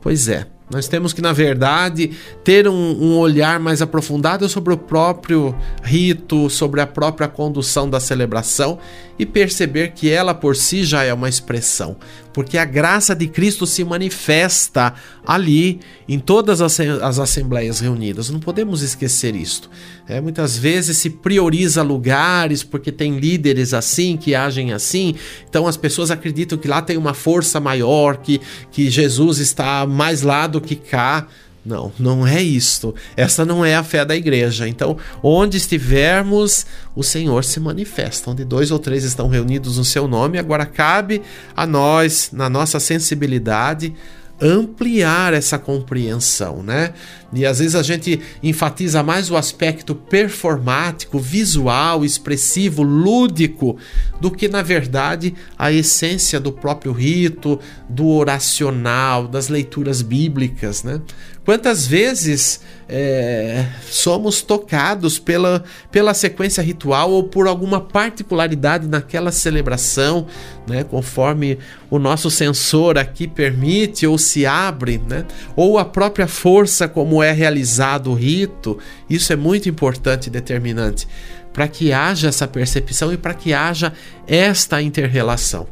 Pois 0.00 0.28
é. 0.28 0.46
Nós 0.70 0.86
temos 0.86 1.12
que, 1.12 1.20
na 1.20 1.32
verdade, 1.32 2.12
ter 2.44 2.68
um, 2.68 2.72
um, 2.72 3.18
olhar 3.18 3.58
mais 3.58 3.82
aprofundado 3.82 4.48
sobre 4.48 4.72
o 4.72 4.78
próprio 4.78 5.54
rito, 5.82 6.48
sobre 6.48 6.80
a 6.80 6.86
própria 6.86 7.26
condução 7.26 7.90
da 7.90 7.98
celebração 7.98 8.78
e 9.20 9.26
perceber 9.26 9.92
que 9.92 10.08
ela 10.08 10.32
por 10.32 10.56
si 10.56 10.82
já 10.82 11.04
é 11.04 11.12
uma 11.12 11.28
expressão, 11.28 11.94
porque 12.32 12.56
a 12.56 12.64
graça 12.64 13.14
de 13.14 13.26
Cristo 13.26 13.66
se 13.66 13.84
manifesta 13.84 14.94
ali 15.26 15.78
em 16.08 16.18
todas 16.18 16.62
as, 16.62 16.80
as 16.80 17.18
assembleias 17.18 17.80
reunidas. 17.80 18.30
Não 18.30 18.40
podemos 18.40 18.80
esquecer 18.80 19.36
isto. 19.36 19.68
É, 20.08 20.22
muitas 20.22 20.56
vezes 20.56 20.96
se 20.96 21.10
prioriza 21.10 21.82
lugares 21.82 22.62
porque 22.62 22.90
tem 22.90 23.18
líderes 23.18 23.74
assim 23.74 24.16
que 24.16 24.34
agem 24.34 24.72
assim, 24.72 25.14
então 25.46 25.66
as 25.66 25.76
pessoas 25.76 26.10
acreditam 26.10 26.56
que 26.56 26.66
lá 26.66 26.80
tem 26.80 26.96
uma 26.96 27.12
força 27.12 27.60
maior, 27.60 28.16
que, 28.16 28.40
que 28.70 28.88
Jesus 28.88 29.36
está 29.36 29.86
mais 29.86 30.22
lá 30.22 30.46
do 30.46 30.62
que 30.62 30.76
cá. 30.76 31.26
Não, 31.64 31.92
não 31.98 32.26
é 32.26 32.42
isto. 32.42 32.94
Essa 33.16 33.44
não 33.44 33.64
é 33.64 33.76
a 33.76 33.84
fé 33.84 34.04
da 34.04 34.16
igreja. 34.16 34.66
Então, 34.66 34.96
onde 35.22 35.58
estivermos, 35.58 36.64
o 36.96 37.02
Senhor 37.02 37.44
se 37.44 37.60
manifesta. 37.60 38.30
Onde 38.30 38.44
dois 38.44 38.70
ou 38.70 38.78
três 38.78 39.04
estão 39.04 39.28
reunidos 39.28 39.76
no 39.76 39.84
seu 39.84 40.08
nome, 40.08 40.38
agora 40.38 40.64
cabe 40.64 41.20
a 41.54 41.66
nós, 41.66 42.30
na 42.32 42.48
nossa 42.48 42.80
sensibilidade, 42.80 43.94
ampliar 44.40 45.34
essa 45.34 45.58
compreensão, 45.58 46.62
né? 46.62 46.94
E 47.32 47.46
às 47.46 47.58
vezes 47.60 47.74
a 47.74 47.82
gente 47.82 48.20
enfatiza 48.42 49.02
mais 49.02 49.30
o 49.30 49.36
aspecto 49.36 49.94
performático, 49.94 51.18
visual, 51.18 52.04
expressivo, 52.04 52.82
lúdico, 52.82 53.76
do 54.20 54.30
que 54.30 54.48
na 54.48 54.62
verdade 54.62 55.34
a 55.56 55.70
essência 55.70 56.40
do 56.40 56.52
próprio 56.52 56.92
rito, 56.92 57.60
do 57.88 58.08
oracional, 58.08 59.28
das 59.28 59.48
leituras 59.48 60.02
bíblicas, 60.02 60.82
né? 60.82 61.00
Quantas 61.44 61.86
vezes 61.86 62.60
é, 62.86 63.66
somos 63.90 64.42
tocados 64.42 65.18
pela, 65.18 65.64
pela 65.90 66.12
sequência 66.12 66.62
ritual 66.62 67.10
ou 67.10 67.24
por 67.24 67.46
alguma 67.46 67.80
particularidade 67.80 68.86
naquela 68.86 69.32
celebração, 69.32 70.26
né, 70.68 70.84
conforme 70.84 71.58
o 71.88 71.98
nosso 71.98 72.30
sensor 72.30 72.98
aqui 72.98 73.26
permite 73.26 74.06
ou 74.06 74.18
se 74.18 74.44
abre, 74.44 75.00
né, 75.08 75.24
ou 75.56 75.78
a 75.78 75.84
própria 75.84 76.26
força 76.26 76.86
como 76.86 77.19
é 77.22 77.32
realizado 77.32 78.10
o 78.10 78.14
rito, 78.14 78.78
isso 79.08 79.32
é 79.32 79.36
muito 79.36 79.68
importante 79.68 80.26
e 80.26 80.30
determinante 80.30 81.06
para 81.52 81.68
que 81.68 81.92
haja 81.92 82.28
essa 82.28 82.46
percepção 82.46 83.12
e 83.12 83.16
para 83.16 83.34
que 83.34 83.52
haja 83.52 83.92
esta 84.26 84.80
interrelação. 84.80 85.66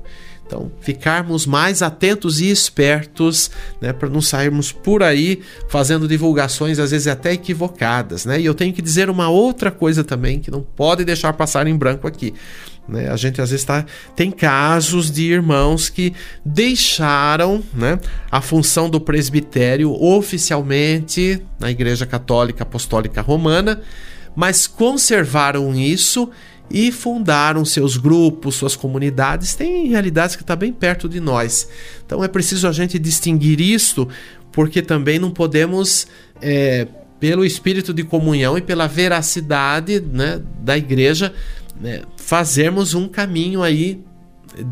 Então, 0.49 0.73
ficarmos 0.81 1.45
mais 1.45 1.83
atentos 1.83 2.41
e 2.41 2.51
espertos, 2.51 3.51
né, 3.83 3.93
para 3.93 4.09
não 4.09 4.23
sairmos 4.23 4.73
por 4.73 5.03
aí 5.03 5.43
fazendo 5.69 6.09
divulgações 6.09 6.79
às 6.79 6.91
vezes 6.91 7.07
até 7.07 7.35
equivocadas, 7.35 8.25
né? 8.25 8.41
E 8.41 8.47
eu 8.47 8.55
tenho 8.55 8.73
que 8.73 8.81
dizer 8.81 9.11
uma 9.11 9.29
outra 9.29 9.71
coisa 9.71 10.03
também 10.03 10.41
que 10.41 10.51
não 10.51 10.63
pode 10.63 11.05
deixar 11.05 11.35
passar 11.35 11.67
em 11.67 11.77
branco 11.77 12.09
aqui. 12.09 12.33
Né? 12.89 13.11
A 13.11 13.17
gente 13.17 13.43
às 13.43 13.51
vezes 13.51 13.63
tá, 13.63 13.85
tem 14.17 14.31
casos 14.31 15.11
de 15.11 15.25
irmãos 15.25 15.91
que 15.91 16.15
deixaram 16.43 17.63
né, 17.75 18.01
a 18.31 18.41
função 18.41 18.89
do 18.89 18.99
presbitério 18.99 19.93
oficialmente 20.03 21.43
na 21.61 21.71
Igreja 21.71 22.07
Católica 22.07 22.63
Apostólica 22.63 23.21
Romana, 23.21 23.83
mas 24.35 24.67
conservaram 24.67 25.75
isso 25.75 26.31
e 26.71 26.93
fundaram 26.93 27.65
seus 27.65 27.97
grupos, 27.97 28.57
suas 28.57 28.77
comunidades. 28.77 29.55
Tem 29.55 29.89
realidades 29.89 30.37
que 30.37 30.43
estão 30.43 30.57
tá 30.57 30.61
bem 30.61 30.73
perto 30.73 31.09
de 31.09 31.21
nós. 31.21 31.69
Então 32.05 32.23
é 32.23 32.29
preciso 32.29 32.69
a 32.69 32.73
gente 32.73 32.99
distinguir 32.99 33.61
isso, 33.61 34.07
porque 34.53 34.83
também 34.83 35.19
não 35.19 35.31
podemos, 35.31 36.07
é, 36.41 36.87
pelo 37.19 37.45
espírito 37.45 37.93
de 37.95 38.05
comunhão 38.05 38.59
e 38.59 38.61
pela 38.61 38.87
veracidade 38.87 40.01
né, 40.01 40.41
da 40.61 40.77
igreja, 40.77 41.33
né, 41.81 42.03
fazermos 42.17 42.95
um 42.95 43.09
caminho 43.09 43.63
aí 43.63 44.01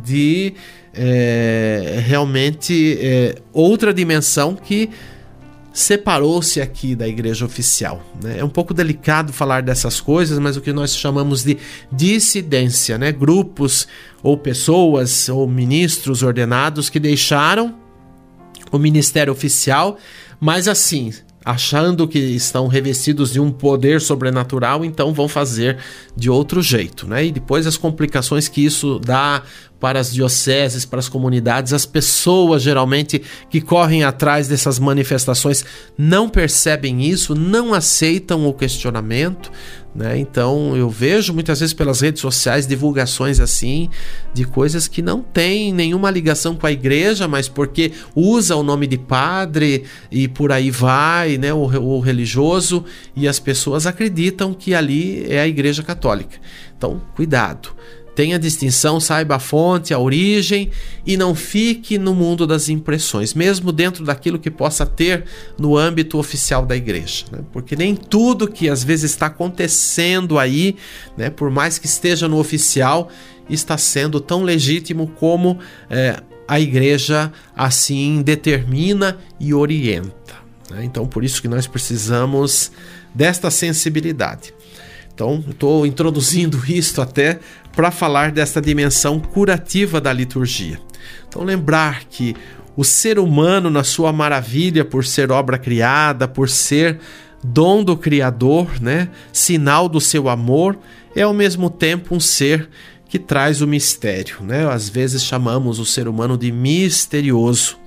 de 0.04 0.54
é, 0.92 2.02
realmente 2.04 2.98
é, 3.00 3.36
outra 3.52 3.92
dimensão 3.92 4.54
que 4.54 4.90
separou-se 5.76 6.58
aqui 6.58 6.96
da 6.96 7.06
igreja 7.06 7.44
oficial. 7.44 8.02
Né? 8.22 8.38
É 8.38 8.44
um 8.44 8.48
pouco 8.48 8.72
delicado 8.72 9.30
falar 9.30 9.60
dessas 9.60 10.00
coisas, 10.00 10.38
mas 10.38 10.56
o 10.56 10.62
que 10.62 10.72
nós 10.72 10.96
chamamos 10.96 11.44
de 11.44 11.58
dissidência, 11.92 12.96
né? 12.96 13.12
grupos 13.12 13.86
ou 14.22 14.38
pessoas 14.38 15.28
ou 15.28 15.46
ministros 15.46 16.22
ordenados 16.22 16.88
que 16.88 16.98
deixaram 16.98 17.74
o 18.72 18.78
ministério 18.78 19.30
oficial, 19.30 19.98
mas 20.40 20.66
assim, 20.66 21.12
achando 21.44 22.08
que 22.08 22.18
estão 22.18 22.68
revestidos 22.68 23.30
de 23.30 23.38
um 23.38 23.50
poder 23.50 24.00
sobrenatural, 24.00 24.82
então 24.82 25.12
vão 25.12 25.28
fazer 25.28 25.76
de 26.16 26.30
outro 26.30 26.62
jeito, 26.62 27.06
né? 27.06 27.26
E 27.26 27.30
depois 27.30 27.66
as 27.66 27.76
complicações 27.76 28.48
que 28.48 28.64
isso 28.64 28.98
dá 28.98 29.42
para 29.86 30.00
as 30.00 30.12
dioceses, 30.12 30.84
para 30.84 30.98
as 30.98 31.08
comunidades, 31.08 31.72
as 31.72 31.86
pessoas 31.86 32.60
geralmente 32.60 33.22
que 33.48 33.60
correm 33.60 34.02
atrás 34.02 34.48
dessas 34.48 34.80
manifestações 34.80 35.64
não 35.96 36.28
percebem 36.28 37.04
isso, 37.04 37.36
não 37.36 37.72
aceitam 37.72 38.48
o 38.48 38.52
questionamento, 38.52 39.48
né? 39.94 40.18
Então 40.18 40.76
eu 40.76 40.90
vejo 40.90 41.32
muitas 41.32 41.60
vezes 41.60 41.72
pelas 41.72 42.00
redes 42.00 42.20
sociais 42.20 42.66
divulgações 42.66 43.38
assim 43.38 43.88
de 44.34 44.44
coisas 44.44 44.88
que 44.88 45.00
não 45.00 45.22
têm 45.22 45.72
nenhuma 45.72 46.10
ligação 46.10 46.56
com 46.56 46.66
a 46.66 46.72
igreja, 46.72 47.28
mas 47.28 47.48
porque 47.48 47.92
usa 48.12 48.56
o 48.56 48.64
nome 48.64 48.88
de 48.88 48.98
padre 48.98 49.84
e 50.10 50.26
por 50.26 50.50
aí 50.50 50.68
vai, 50.68 51.38
né? 51.38 51.54
O, 51.54 51.60
o 51.60 52.00
religioso 52.00 52.84
e 53.14 53.28
as 53.28 53.38
pessoas 53.38 53.86
acreditam 53.86 54.52
que 54.52 54.74
ali 54.74 55.24
é 55.28 55.38
a 55.38 55.46
igreja 55.46 55.84
católica. 55.84 56.38
Então 56.76 57.00
cuidado. 57.14 57.68
Tenha 58.16 58.38
distinção, 58.38 58.98
saiba 58.98 59.36
a 59.36 59.38
fonte, 59.38 59.92
a 59.92 59.98
origem 59.98 60.70
e 61.04 61.18
não 61.18 61.34
fique 61.34 61.98
no 61.98 62.14
mundo 62.14 62.46
das 62.46 62.70
impressões, 62.70 63.34
mesmo 63.34 63.70
dentro 63.70 64.02
daquilo 64.06 64.38
que 64.38 64.50
possa 64.50 64.86
ter 64.86 65.24
no 65.58 65.76
âmbito 65.76 66.18
oficial 66.18 66.64
da 66.64 66.74
igreja. 66.74 67.26
Né? 67.30 67.40
Porque 67.52 67.76
nem 67.76 67.94
tudo 67.94 68.48
que 68.48 68.70
às 68.70 68.82
vezes 68.82 69.10
está 69.10 69.26
acontecendo 69.26 70.38
aí, 70.38 70.76
né, 71.14 71.28
por 71.28 71.50
mais 71.50 71.78
que 71.78 71.84
esteja 71.84 72.26
no 72.26 72.38
oficial, 72.38 73.10
está 73.50 73.76
sendo 73.76 74.18
tão 74.18 74.42
legítimo 74.42 75.08
como 75.08 75.58
é, 75.90 76.18
a 76.48 76.58
igreja 76.58 77.30
assim 77.54 78.22
determina 78.22 79.18
e 79.38 79.52
orienta. 79.52 80.36
Né? 80.70 80.84
Então, 80.84 81.06
por 81.06 81.22
isso 81.22 81.42
que 81.42 81.48
nós 81.48 81.66
precisamos 81.66 82.72
desta 83.14 83.50
sensibilidade. 83.50 84.54
Então, 85.16 85.42
estou 85.48 85.86
introduzindo 85.86 86.62
isto 86.68 87.00
até 87.00 87.40
para 87.76 87.90
falar 87.90 88.32
desta 88.32 88.60
dimensão 88.60 89.20
curativa 89.20 90.00
da 90.00 90.10
liturgia. 90.10 90.80
Então, 91.28 91.44
lembrar 91.44 92.04
que 92.04 92.34
o 92.74 92.82
ser 92.82 93.18
humano, 93.18 93.70
na 93.70 93.84
sua 93.84 94.12
maravilha 94.12 94.82
por 94.82 95.04
ser 95.04 95.30
obra 95.30 95.58
criada, 95.58 96.26
por 96.26 96.48
ser 96.48 96.98
dom 97.44 97.84
do 97.84 97.94
Criador, 97.94 98.80
né, 98.80 99.10
sinal 99.30 99.90
do 99.90 100.00
seu 100.00 100.30
amor, 100.30 100.78
é 101.14 101.22
ao 101.22 101.34
mesmo 101.34 101.68
tempo 101.68 102.14
um 102.14 102.20
ser 102.20 102.68
que 103.08 103.18
traz 103.18 103.60
o 103.60 103.66
mistério. 103.66 104.38
Né? 104.40 104.66
Às 104.66 104.88
vezes 104.88 105.22
chamamos 105.22 105.78
o 105.78 105.84
ser 105.84 106.08
humano 106.08 106.36
de 106.36 106.50
misterioso 106.50 107.78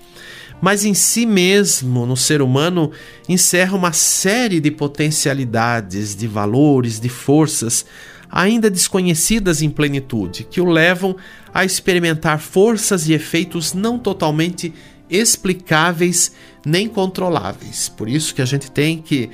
mas 0.62 0.84
em 0.84 0.93
si 0.93 1.25
mesmo, 1.25 2.05
no 2.05 2.17
ser 2.17 2.41
humano, 2.41 2.91
encerra 3.27 3.77
uma 3.77 3.93
série 3.93 4.60
de 4.60 4.69
potencialidades, 4.69 6.15
de 6.15 6.27
valores, 6.27 7.00
de 7.00 7.08
forças 7.08 7.86
ainda 8.29 8.69
desconhecidas 8.69 9.62
em 9.62 9.69
plenitude, 9.69 10.43
que 10.43 10.62
o 10.62 10.65
levam 10.65 11.15
a 11.53 11.65
experimentar 11.65 12.39
forças 12.39 13.07
e 13.07 13.13
efeitos 13.13 13.74
não 13.74 13.98
totalmente 13.98 14.74
explicáveis 15.09 16.31
nem 16.65 16.88
controláveis. 16.88 17.89
Por 17.89 18.07
isso 18.07 18.36
que 18.36 18.41
a 18.41 18.45
gente 18.45 18.69
tem 18.69 19.01
que 19.01 19.29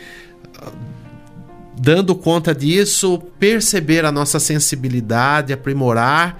dando 1.77 2.15
conta 2.15 2.55
disso, 2.55 3.21
perceber 3.37 4.05
a 4.05 4.11
nossa 4.11 4.39
sensibilidade, 4.39 5.51
aprimorar 5.51 6.39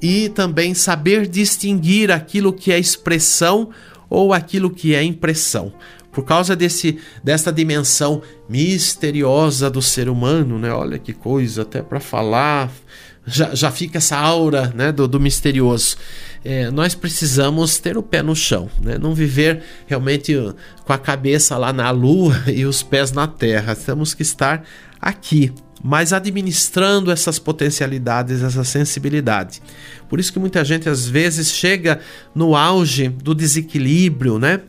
e 0.00 0.28
também 0.28 0.74
saber 0.74 1.26
distinguir 1.26 2.10
aquilo 2.10 2.52
que 2.52 2.70
é 2.70 2.78
expressão 2.78 3.70
ou 4.10 4.32
aquilo 4.32 4.70
que 4.70 4.94
é 4.94 5.02
impressão. 5.02 5.72
Por 6.12 6.24
causa 6.24 6.56
desse, 6.56 6.98
dessa 7.22 7.52
dimensão 7.52 8.22
misteriosa 8.48 9.70
do 9.70 9.82
ser 9.82 10.08
humano, 10.08 10.58
né? 10.58 10.72
Olha 10.72 10.98
que 10.98 11.12
coisa, 11.12 11.62
até 11.62 11.82
para 11.82 12.00
falar 12.00 12.70
já, 13.28 13.54
já 13.54 13.70
fica 13.70 13.98
essa 13.98 14.16
aura 14.16 14.72
né, 14.74 14.90
do, 14.90 15.06
do 15.06 15.20
misterioso. 15.20 15.96
É, 16.44 16.70
nós 16.70 16.94
precisamos 16.94 17.78
ter 17.78 17.96
o 17.96 18.02
pé 18.02 18.22
no 18.22 18.34
chão, 18.34 18.70
né? 18.80 18.96
não 18.96 19.14
viver 19.14 19.62
realmente 19.86 20.34
com 20.84 20.92
a 20.92 20.98
cabeça 20.98 21.56
lá 21.58 21.72
na 21.72 21.90
lua 21.90 22.34
e 22.48 22.64
os 22.64 22.82
pés 22.82 23.12
na 23.12 23.26
terra. 23.26 23.74
Temos 23.74 24.14
que 24.14 24.22
estar 24.22 24.64
aqui, 25.00 25.52
mas 25.82 26.12
administrando 26.12 27.10
essas 27.10 27.38
potencialidades, 27.38 28.42
essa 28.42 28.64
sensibilidade. 28.64 29.60
Por 30.08 30.18
isso 30.18 30.32
que 30.32 30.38
muita 30.38 30.64
gente 30.64 30.88
às 30.88 31.06
vezes 31.06 31.50
chega 31.50 32.00
no 32.34 32.56
auge 32.56 33.08
do 33.08 33.34
desequilíbrio, 33.34 34.38
né? 34.38 34.60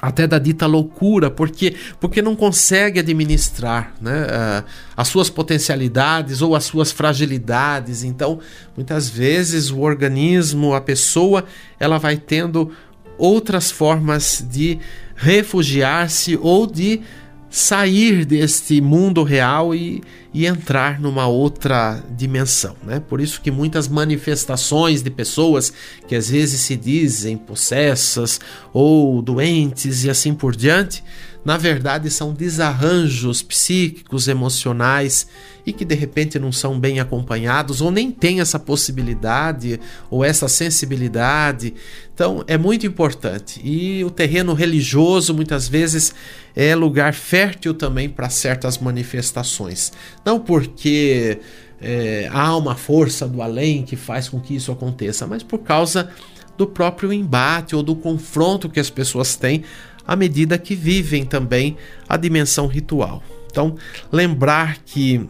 Até 0.00 0.26
da 0.26 0.38
dita 0.38 0.66
loucura, 0.66 1.30
porque, 1.30 1.74
porque 1.98 2.22
não 2.22 2.36
consegue 2.36 3.00
administrar 3.00 3.94
né, 4.00 4.62
as 4.96 5.08
suas 5.08 5.28
potencialidades 5.28 6.40
ou 6.40 6.54
as 6.54 6.64
suas 6.64 6.92
fragilidades. 6.92 8.04
Então, 8.04 8.38
muitas 8.76 9.08
vezes 9.08 9.70
o 9.70 9.80
organismo, 9.80 10.74
a 10.74 10.80
pessoa, 10.80 11.44
ela 11.80 11.98
vai 11.98 12.16
tendo 12.16 12.70
outras 13.16 13.70
formas 13.70 14.44
de 14.48 14.78
refugiar-se 15.16 16.38
ou 16.40 16.66
de 16.66 17.00
sair 17.50 18.24
deste 18.24 18.80
mundo 18.80 19.22
real 19.22 19.74
e, 19.74 20.02
e 20.34 20.46
entrar 20.46 21.00
numa 21.00 21.26
outra 21.26 22.02
dimensão, 22.16 22.76
né? 22.84 23.00
Por 23.00 23.20
isso 23.20 23.40
que 23.40 23.50
muitas 23.50 23.88
manifestações 23.88 25.02
de 25.02 25.10
pessoas 25.10 25.72
que 26.06 26.14
às 26.14 26.28
vezes 26.28 26.60
se 26.60 26.76
dizem 26.76 27.36
possessas 27.36 28.38
ou 28.72 29.22
doentes 29.22 30.04
e 30.04 30.10
assim 30.10 30.34
por 30.34 30.54
diante, 30.54 31.02
na 31.44 31.56
verdade 31.56 32.10
são 32.10 32.34
desarranjos 32.34 33.42
psíquicos, 33.42 34.28
emocionais 34.28 35.26
e 35.68 35.72
que 35.74 35.84
de 35.84 35.94
repente 35.94 36.38
não 36.38 36.50
são 36.50 36.80
bem 36.80 36.98
acompanhados 36.98 37.82
ou 37.82 37.90
nem 37.90 38.10
têm 38.10 38.40
essa 38.40 38.58
possibilidade 38.58 39.78
ou 40.10 40.24
essa 40.24 40.48
sensibilidade. 40.48 41.74
Então 42.14 42.42
é 42.46 42.56
muito 42.56 42.86
importante. 42.86 43.60
E 43.62 44.02
o 44.02 44.10
terreno 44.10 44.54
religioso 44.54 45.34
muitas 45.34 45.68
vezes 45.68 46.14
é 46.56 46.74
lugar 46.74 47.12
fértil 47.12 47.74
também 47.74 48.08
para 48.08 48.30
certas 48.30 48.78
manifestações. 48.78 49.92
Não 50.24 50.40
porque 50.40 51.38
é, 51.82 52.30
há 52.32 52.56
uma 52.56 52.74
força 52.74 53.28
do 53.28 53.42
além 53.42 53.82
que 53.82 53.94
faz 53.94 54.26
com 54.26 54.40
que 54.40 54.56
isso 54.56 54.72
aconteça, 54.72 55.26
mas 55.26 55.42
por 55.42 55.58
causa 55.58 56.10
do 56.56 56.66
próprio 56.66 57.12
embate 57.12 57.76
ou 57.76 57.82
do 57.82 57.94
confronto 57.94 58.70
que 58.70 58.80
as 58.80 58.88
pessoas 58.88 59.36
têm 59.36 59.64
à 60.06 60.16
medida 60.16 60.56
que 60.56 60.74
vivem 60.74 61.26
também 61.26 61.76
a 62.08 62.16
dimensão 62.16 62.66
ritual. 62.66 63.22
Então, 63.50 63.76
lembrar 64.10 64.78
que 64.78 65.28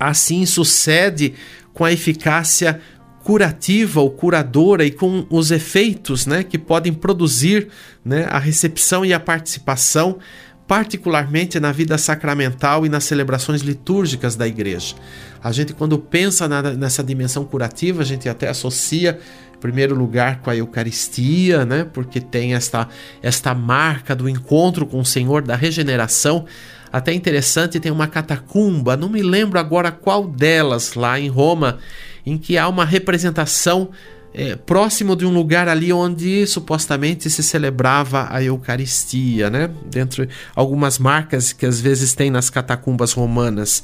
assim 0.00 0.46
sucede 0.46 1.34
com 1.74 1.84
a 1.84 1.92
eficácia 1.92 2.80
curativa 3.22 4.00
ou 4.00 4.10
curadora 4.10 4.84
e 4.84 4.90
com 4.90 5.26
os 5.28 5.50
efeitos 5.50 6.26
né, 6.26 6.42
que 6.42 6.58
podem 6.58 6.92
produzir 6.92 7.68
né, 8.04 8.26
a 8.30 8.38
recepção 8.38 9.04
e 9.04 9.12
a 9.12 9.20
participação, 9.20 10.18
particularmente 10.66 11.60
na 11.60 11.70
vida 11.70 11.98
sacramental 11.98 12.86
e 12.86 12.88
nas 12.88 13.04
celebrações 13.04 13.60
litúrgicas 13.60 14.36
da 14.36 14.48
igreja. 14.48 14.94
A 15.42 15.52
gente, 15.52 15.74
quando 15.74 15.98
pensa 15.98 16.48
na, 16.48 16.62
nessa 16.62 17.04
dimensão 17.04 17.44
curativa, 17.44 18.02
a 18.02 18.04
gente 18.04 18.28
até 18.28 18.48
associa 18.48 19.18
primeiro 19.60 19.94
lugar 19.94 20.40
com 20.40 20.50
a 20.50 20.56
Eucaristia, 20.56 21.64
né? 21.64 21.84
Porque 21.84 22.20
tem 22.20 22.54
esta, 22.54 22.88
esta 23.22 23.54
marca 23.54 24.16
do 24.16 24.28
encontro 24.28 24.86
com 24.86 24.98
o 24.98 25.04
Senhor, 25.04 25.42
da 25.42 25.54
regeneração. 25.54 26.46
Até 26.92 27.12
interessante, 27.12 27.78
tem 27.78 27.92
uma 27.92 28.08
catacumba, 28.08 28.96
não 28.96 29.08
me 29.08 29.22
lembro 29.22 29.58
agora 29.58 29.92
qual 29.92 30.26
delas, 30.26 30.94
lá 30.94 31.20
em 31.20 31.28
Roma, 31.28 31.78
em 32.26 32.36
que 32.36 32.58
há 32.58 32.68
uma 32.68 32.84
representação 32.84 33.90
é, 34.32 34.54
próximo 34.54 35.16
de 35.16 35.26
um 35.26 35.32
lugar 35.32 35.68
ali 35.68 35.92
onde 35.92 36.46
supostamente 36.46 37.28
se 37.28 37.42
celebrava 37.42 38.28
a 38.30 38.42
Eucaristia, 38.42 39.50
né? 39.50 39.70
Dentro 39.86 40.28
algumas 40.54 40.98
marcas 40.98 41.52
que 41.52 41.66
às 41.66 41.80
vezes 41.80 42.14
tem 42.14 42.30
nas 42.30 42.48
catacumbas 42.48 43.12
romanas. 43.12 43.82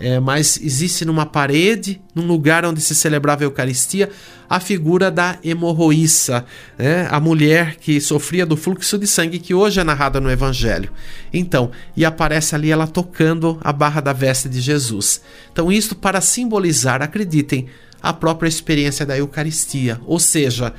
É, 0.00 0.18
mas 0.18 0.58
existe 0.60 1.04
numa 1.04 1.24
parede, 1.24 2.00
num 2.14 2.26
lugar 2.26 2.64
onde 2.64 2.80
se 2.80 2.94
celebrava 2.94 3.44
a 3.44 3.46
Eucaristia, 3.46 4.10
a 4.48 4.60
figura 4.60 5.10
da 5.10 5.38
hemorroíça, 5.42 6.44
né? 6.78 7.08
a 7.10 7.18
mulher 7.18 7.76
que 7.76 8.00
sofria 8.00 8.44
do 8.44 8.56
fluxo 8.56 8.98
de 8.98 9.06
sangue, 9.06 9.38
que 9.38 9.54
hoje 9.54 9.80
é 9.80 9.84
narrada 9.84 10.20
no 10.20 10.30
Evangelho. 10.30 10.90
Então, 11.32 11.70
e 11.96 12.04
aparece 12.04 12.54
ali 12.54 12.70
ela 12.70 12.86
tocando 12.86 13.58
a 13.62 13.72
barra 13.72 14.00
da 14.00 14.12
veste 14.12 14.48
de 14.48 14.60
Jesus. 14.60 15.20
Então, 15.52 15.70
isto 15.70 15.94
para 15.94 16.20
simbolizar, 16.20 17.02
acreditem, 17.02 17.68
a 18.02 18.12
própria 18.12 18.48
experiência 18.48 19.06
da 19.06 19.16
Eucaristia. 19.16 19.98
Ou 20.04 20.20
seja, 20.20 20.74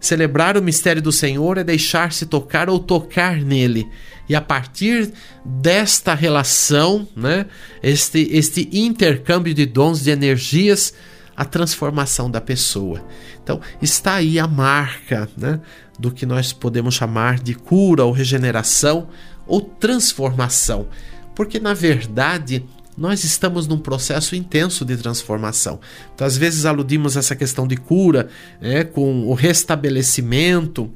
celebrar 0.00 0.56
o 0.56 0.62
mistério 0.62 1.00
do 1.00 1.12
Senhor 1.12 1.56
é 1.56 1.62
deixar-se 1.62 2.26
tocar 2.26 2.68
ou 2.68 2.80
tocar 2.80 3.36
nele. 3.36 3.88
E 4.28 4.34
a 4.34 4.40
partir 4.40 5.12
desta 5.44 6.14
relação, 6.14 7.06
né, 7.14 7.46
este, 7.82 8.28
este 8.32 8.68
intercâmbio 8.72 9.52
de 9.52 9.66
dons, 9.66 10.02
de 10.02 10.10
energias, 10.10 10.94
a 11.36 11.44
transformação 11.44 12.30
da 12.30 12.40
pessoa. 12.40 13.04
Então, 13.42 13.60
está 13.82 14.14
aí 14.14 14.38
a 14.38 14.46
marca 14.46 15.28
né, 15.36 15.60
do 15.98 16.10
que 16.10 16.24
nós 16.24 16.52
podemos 16.52 16.94
chamar 16.94 17.38
de 17.38 17.54
cura 17.54 18.04
ou 18.04 18.12
regeneração, 18.12 19.08
ou 19.46 19.60
transformação, 19.60 20.88
porque 21.34 21.60
na 21.60 21.74
verdade 21.74 22.64
nós 22.96 23.24
estamos 23.24 23.66
num 23.66 23.78
processo 23.78 24.36
intenso 24.36 24.84
de 24.84 24.96
transformação. 24.96 25.80
Então, 26.14 26.26
às 26.26 26.36
vezes 26.36 26.64
aludimos 26.64 27.16
essa 27.16 27.34
questão 27.34 27.66
de 27.66 27.76
cura, 27.76 28.28
né, 28.60 28.84
com 28.84 29.26
o 29.26 29.34
restabelecimento, 29.34 30.90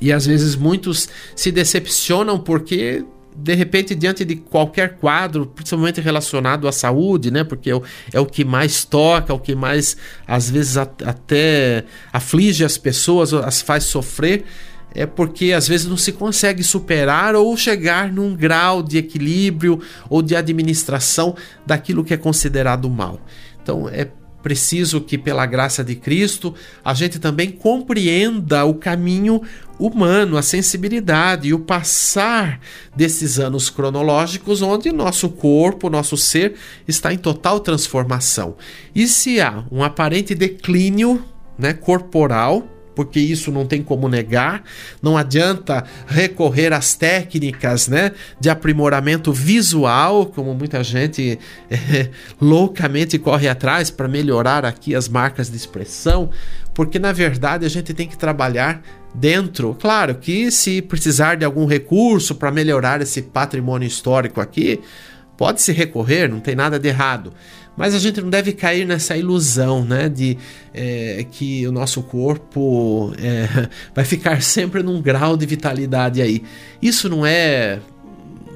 e 0.00 0.12
às 0.12 0.26
vezes 0.26 0.56
muitos 0.56 1.08
se 1.34 1.50
decepcionam 1.50 2.38
porque 2.38 3.04
de 3.38 3.54
repente, 3.54 3.94
diante 3.94 4.24
de 4.24 4.36
qualquer 4.36 4.96
quadro, 4.96 5.46
principalmente 5.46 6.00
relacionado 6.00 6.66
à 6.66 6.72
saúde, 6.72 7.30
né? 7.30 7.44
Porque 7.44 7.70
é 7.70 7.76
o, 7.76 7.82
é 8.12 8.24
que 8.24 8.44
mais 8.44 8.84
toca, 8.84 9.32
é 9.32 9.36
o 9.36 9.38
que 9.38 9.54
mais, 9.54 9.96
às 10.26 10.48
vezes, 10.48 10.78
até 10.78 11.84
aflige 12.10 12.64
as 12.64 12.78
pessoas, 12.78 13.34
as 13.34 13.60
faz 13.60 13.84
sofrer, 13.84 14.44
é 14.94 15.04
porque 15.04 15.52
às 15.52 15.68
vezes 15.68 15.86
não 15.86 15.98
se 15.98 16.12
consegue 16.12 16.62
superar 16.62 17.34
ou 17.34 17.54
chegar 17.56 18.10
num 18.10 18.34
grau 18.34 18.82
de 18.82 18.96
equilíbrio 18.96 19.78
ou 20.08 20.22
de 20.22 20.34
administração 20.34 21.36
daquilo 21.66 22.02
que 22.02 22.14
é 22.14 22.16
considerado 22.16 22.88
mal. 22.88 23.20
Então, 23.62 23.88
é 23.88 24.08
preciso 24.46 25.00
que, 25.00 25.18
pela 25.18 25.44
graça 25.44 25.82
de 25.82 25.96
Cristo, 25.96 26.54
a 26.84 26.94
gente 26.94 27.18
também 27.18 27.50
compreenda 27.50 28.64
o 28.64 28.74
caminho 28.74 29.42
humano, 29.76 30.36
a 30.36 30.42
sensibilidade 30.42 31.48
e 31.48 31.52
o 31.52 31.58
passar 31.58 32.60
desses 32.94 33.40
anos 33.40 33.68
cronológicos 33.68 34.62
onde 34.62 34.92
nosso 34.92 35.30
corpo, 35.30 35.90
nosso 35.90 36.16
ser 36.16 36.54
está 36.86 37.12
em 37.12 37.18
total 37.18 37.58
transformação. 37.58 38.54
E 38.94 39.08
se 39.08 39.40
há 39.40 39.64
um 39.68 39.82
aparente 39.82 40.32
declínio 40.32 41.24
né, 41.58 41.72
corporal, 41.72 42.68
porque 42.96 43.20
isso 43.20 43.52
não 43.52 43.66
tem 43.66 43.82
como 43.82 44.08
negar. 44.08 44.64
Não 45.02 45.16
adianta 45.16 45.84
recorrer 46.06 46.72
às 46.72 46.94
técnicas 46.94 47.86
né, 47.86 48.12
de 48.40 48.48
aprimoramento 48.48 49.32
visual, 49.32 50.26
como 50.26 50.54
muita 50.54 50.82
gente 50.82 51.38
é, 51.70 52.08
loucamente 52.40 53.18
corre 53.18 53.46
atrás 53.46 53.90
para 53.90 54.08
melhorar 54.08 54.64
aqui 54.64 54.94
as 54.94 55.08
marcas 55.08 55.50
de 55.50 55.56
expressão, 55.56 56.30
porque 56.74 56.98
na 56.98 57.12
verdade 57.12 57.66
a 57.66 57.68
gente 57.68 57.92
tem 57.92 58.08
que 58.08 58.16
trabalhar 58.16 58.82
dentro. 59.14 59.76
Claro 59.78 60.14
que 60.14 60.50
se 60.50 60.80
precisar 60.80 61.36
de 61.36 61.44
algum 61.44 61.66
recurso 61.66 62.34
para 62.34 62.50
melhorar 62.50 63.02
esse 63.02 63.20
patrimônio 63.20 63.86
histórico 63.86 64.40
aqui, 64.40 64.80
pode 65.36 65.62
se 65.62 65.72
recorrer, 65.72 66.28
não 66.28 66.40
tem 66.40 66.54
nada 66.54 66.78
de 66.78 66.88
errado. 66.88 67.32
Mas 67.76 67.94
a 67.94 67.98
gente 67.98 68.22
não 68.22 68.30
deve 68.30 68.52
cair 68.52 68.86
nessa 68.86 69.16
ilusão, 69.16 69.84
né, 69.84 70.08
de 70.08 70.38
é, 70.72 71.26
que 71.30 71.66
o 71.66 71.72
nosso 71.72 72.02
corpo 72.02 73.12
é, 73.18 73.68
vai 73.94 74.04
ficar 74.04 74.42
sempre 74.42 74.82
num 74.82 75.02
grau 75.02 75.36
de 75.36 75.44
vitalidade 75.44 76.22
aí. 76.22 76.42
Isso 76.80 77.08
não 77.08 77.26
é 77.26 77.78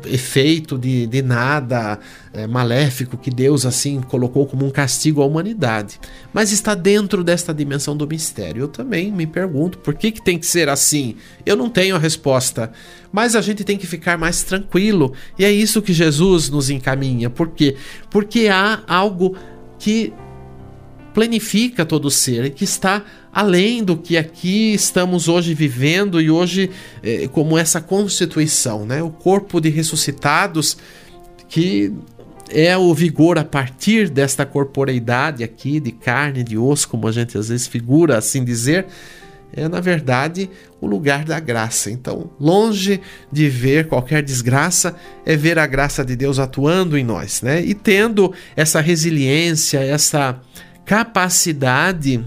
efeito 0.06 0.78
de, 0.78 1.06
de 1.06 1.22
nada 1.22 1.98
é, 2.32 2.46
maléfico 2.46 3.16
que 3.16 3.30
Deus 3.30 3.66
assim 3.66 4.00
colocou 4.00 4.46
como 4.46 4.66
um 4.66 4.70
castigo 4.70 5.22
à 5.22 5.26
humanidade, 5.26 6.00
mas 6.32 6.52
está 6.52 6.74
dentro 6.74 7.24
desta 7.24 7.52
dimensão 7.52 7.96
do 7.96 8.06
mistério. 8.06 8.62
Eu 8.62 8.68
também 8.68 9.10
me 9.10 9.26
pergunto 9.26 9.78
por 9.78 9.94
que, 9.94 10.12
que 10.12 10.22
tem 10.22 10.38
que 10.38 10.46
ser 10.46 10.68
assim. 10.68 11.16
Eu 11.44 11.56
não 11.56 11.68
tenho 11.68 11.96
a 11.96 11.98
resposta, 11.98 12.72
mas 13.12 13.34
a 13.34 13.40
gente 13.40 13.64
tem 13.64 13.76
que 13.76 13.86
ficar 13.86 14.16
mais 14.16 14.42
tranquilo 14.42 15.12
e 15.38 15.44
é 15.44 15.50
isso 15.50 15.82
que 15.82 15.92
Jesus 15.92 16.48
nos 16.50 16.70
encaminha. 16.70 17.28
Por 17.28 17.48
quê? 17.48 17.76
Porque 18.10 18.48
há 18.48 18.82
algo 18.86 19.36
que 19.78 20.12
planifica 21.12 21.84
todo 21.84 22.10
ser, 22.10 22.50
que 22.50 22.64
está 22.64 23.04
além 23.32 23.82
do 23.82 23.96
que 23.96 24.16
aqui 24.16 24.74
estamos 24.74 25.28
hoje 25.28 25.54
vivendo 25.54 26.20
e 26.20 26.30
hoje 26.30 26.70
é, 27.02 27.28
como 27.28 27.56
essa 27.56 27.80
constituição, 27.80 28.84
né? 28.84 29.02
O 29.02 29.10
corpo 29.10 29.60
de 29.60 29.68
ressuscitados 29.68 30.76
que 31.48 31.92
é 32.48 32.76
o 32.76 32.92
vigor 32.94 33.38
a 33.38 33.44
partir 33.44 34.08
desta 34.08 34.44
corporeidade 34.44 35.44
aqui 35.44 35.78
de 35.78 35.92
carne, 35.92 36.42
de 36.42 36.58
osso, 36.58 36.88
como 36.88 37.06
a 37.06 37.12
gente 37.12 37.36
às 37.38 37.48
vezes 37.48 37.66
figura 37.66 38.18
assim 38.18 38.44
dizer, 38.44 38.86
é 39.52 39.68
na 39.68 39.80
verdade 39.80 40.48
o 40.80 40.86
lugar 40.86 41.24
da 41.24 41.38
graça. 41.38 41.90
Então, 41.90 42.30
longe 42.40 43.00
de 43.30 43.48
ver 43.48 43.86
qualquer 43.88 44.22
desgraça, 44.22 44.96
é 45.24 45.36
ver 45.36 45.58
a 45.58 45.66
graça 45.66 46.04
de 46.04 46.16
Deus 46.16 46.38
atuando 46.38 46.96
em 46.96 47.04
nós, 47.04 47.42
né? 47.42 47.60
E 47.62 47.74
tendo 47.74 48.32
essa 48.56 48.80
resiliência, 48.80 49.78
essa 49.78 50.40
capacidade 50.90 52.20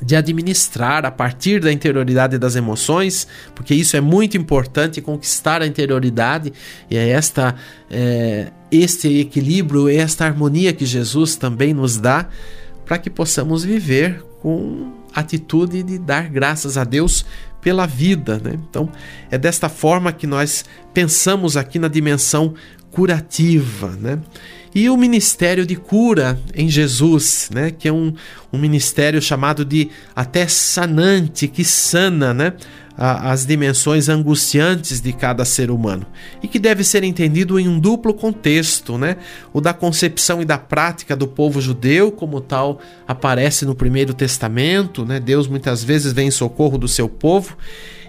de 0.00 0.14
administrar 0.14 1.04
a 1.04 1.10
partir 1.10 1.60
da 1.60 1.72
interioridade 1.72 2.38
das 2.38 2.54
emoções, 2.54 3.26
porque 3.52 3.74
isso 3.74 3.96
é 3.96 4.00
muito 4.00 4.36
importante 4.36 5.00
conquistar 5.00 5.60
a 5.60 5.66
interioridade 5.66 6.52
e 6.88 6.96
é 6.96 7.08
esta 7.08 7.56
é, 7.90 8.52
este 8.70 9.18
equilíbrio, 9.18 9.88
esta 9.88 10.24
harmonia 10.24 10.72
que 10.72 10.86
Jesus 10.86 11.34
também 11.34 11.74
nos 11.74 11.96
dá 11.96 12.28
para 12.86 12.96
que 12.96 13.10
possamos 13.10 13.64
viver 13.64 14.22
com 14.40 14.92
atitude 15.12 15.82
de 15.82 15.98
dar 15.98 16.28
graças 16.28 16.78
a 16.78 16.84
Deus 16.84 17.26
pela 17.60 17.86
vida, 17.86 18.38
né? 18.38 18.52
Então 18.70 18.88
é 19.32 19.36
desta 19.36 19.68
forma 19.68 20.12
que 20.12 20.28
nós 20.28 20.64
pensamos 20.92 21.56
aqui 21.56 21.80
na 21.80 21.88
dimensão 21.88 22.54
curativa, 22.92 23.88
né? 24.00 24.20
E 24.74 24.90
o 24.90 24.96
ministério 24.96 25.64
de 25.64 25.76
cura 25.76 26.38
em 26.54 26.68
Jesus, 26.68 27.48
né? 27.54 27.70
Que 27.70 27.88
é 27.88 27.92
um, 27.92 28.12
um 28.52 28.58
ministério 28.58 29.22
chamado 29.22 29.64
de 29.64 29.90
até 30.16 30.48
sanante, 30.48 31.46
que 31.46 31.64
sana, 31.64 32.34
né? 32.34 32.54
as 32.96 33.44
dimensões 33.44 34.08
angustiantes 34.08 35.00
de 35.00 35.12
cada 35.12 35.44
ser 35.44 35.68
humano 35.68 36.06
e 36.40 36.46
que 36.46 36.60
deve 36.60 36.84
ser 36.84 37.02
entendido 37.02 37.58
em 37.58 37.68
um 37.68 37.78
duplo 37.78 38.14
contexto, 38.14 38.96
né? 38.96 39.16
O 39.52 39.60
da 39.60 39.74
concepção 39.74 40.40
e 40.40 40.44
da 40.44 40.58
prática 40.58 41.16
do 41.16 41.26
povo 41.26 41.60
judeu, 41.60 42.12
como 42.12 42.40
tal 42.40 42.80
aparece 43.06 43.64
no 43.64 43.74
Primeiro 43.74 44.14
Testamento, 44.14 45.04
né? 45.04 45.18
Deus 45.18 45.48
muitas 45.48 45.82
vezes 45.82 46.12
vem 46.12 46.28
em 46.28 46.30
socorro 46.30 46.78
do 46.78 46.86
seu 46.86 47.08
povo 47.08 47.56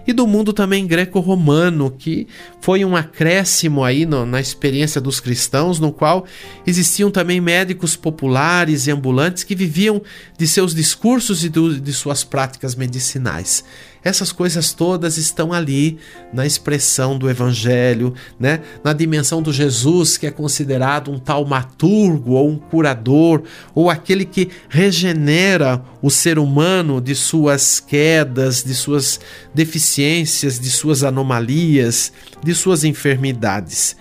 e 0.08 0.14
do 0.14 0.28
mundo 0.28 0.54
também 0.54 0.86
greco-romano, 0.86 1.92
que 1.92 2.28
foi 2.62 2.86
um 2.86 2.96
acréscimo 2.96 3.84
aí 3.84 4.06
no, 4.06 4.26
na 4.26 4.40
experiência 4.40 5.02
dos 5.02 5.20
cristãos, 5.20 5.80
no 5.80 5.92
qual 5.92 6.26
existiam 6.66 7.10
também 7.10 7.42
médicos 7.42 7.96
populares 7.96 8.88
e 8.88 8.92
ambulantes 8.92 9.44
que 9.44 9.56
viviam 9.56 10.02
de 10.38 10.48
seus 10.48 10.76
discursos 10.76 11.44
e 11.44 11.50
do, 11.50 11.80
de 11.80 11.94
suas 11.94 12.24
práticas 12.24 12.76
medicinais. 12.76 13.64
Essas 14.06 14.32
coisas 14.32 14.72
todas 14.72 15.18
estão 15.18 15.52
ali 15.52 15.98
na 16.32 16.46
expressão 16.46 17.18
do 17.18 17.28
evangelho, 17.28 18.14
né? 18.40 18.62
Na 18.84 18.94
dimensão 18.94 19.42
do 19.42 19.52
Jesus 19.52 20.16
que 20.16 20.28
é 20.28 20.32
considerado 20.32 21.10
um 21.10 21.18
taumaturgo 21.18 22.34
ou 22.34 22.48
um 22.48 22.56
curador 22.56 23.42
ou 23.74 23.90
aquele 23.90 24.24
que 24.24 24.52
regenera 24.70 25.84
o 26.04 26.12
ser 26.12 26.38
humano 26.38 27.02
de 27.02 27.16
suas 27.16 27.80
quedas, 27.80 28.64
de 28.64 28.76
suas 28.76 29.20
deficiências, 29.56 30.60
de 30.60 30.70
suas 30.70 31.04
anomalias, 31.04 32.14
de 32.44 32.54
suas 32.54 32.84
enfermidades. 32.84 33.96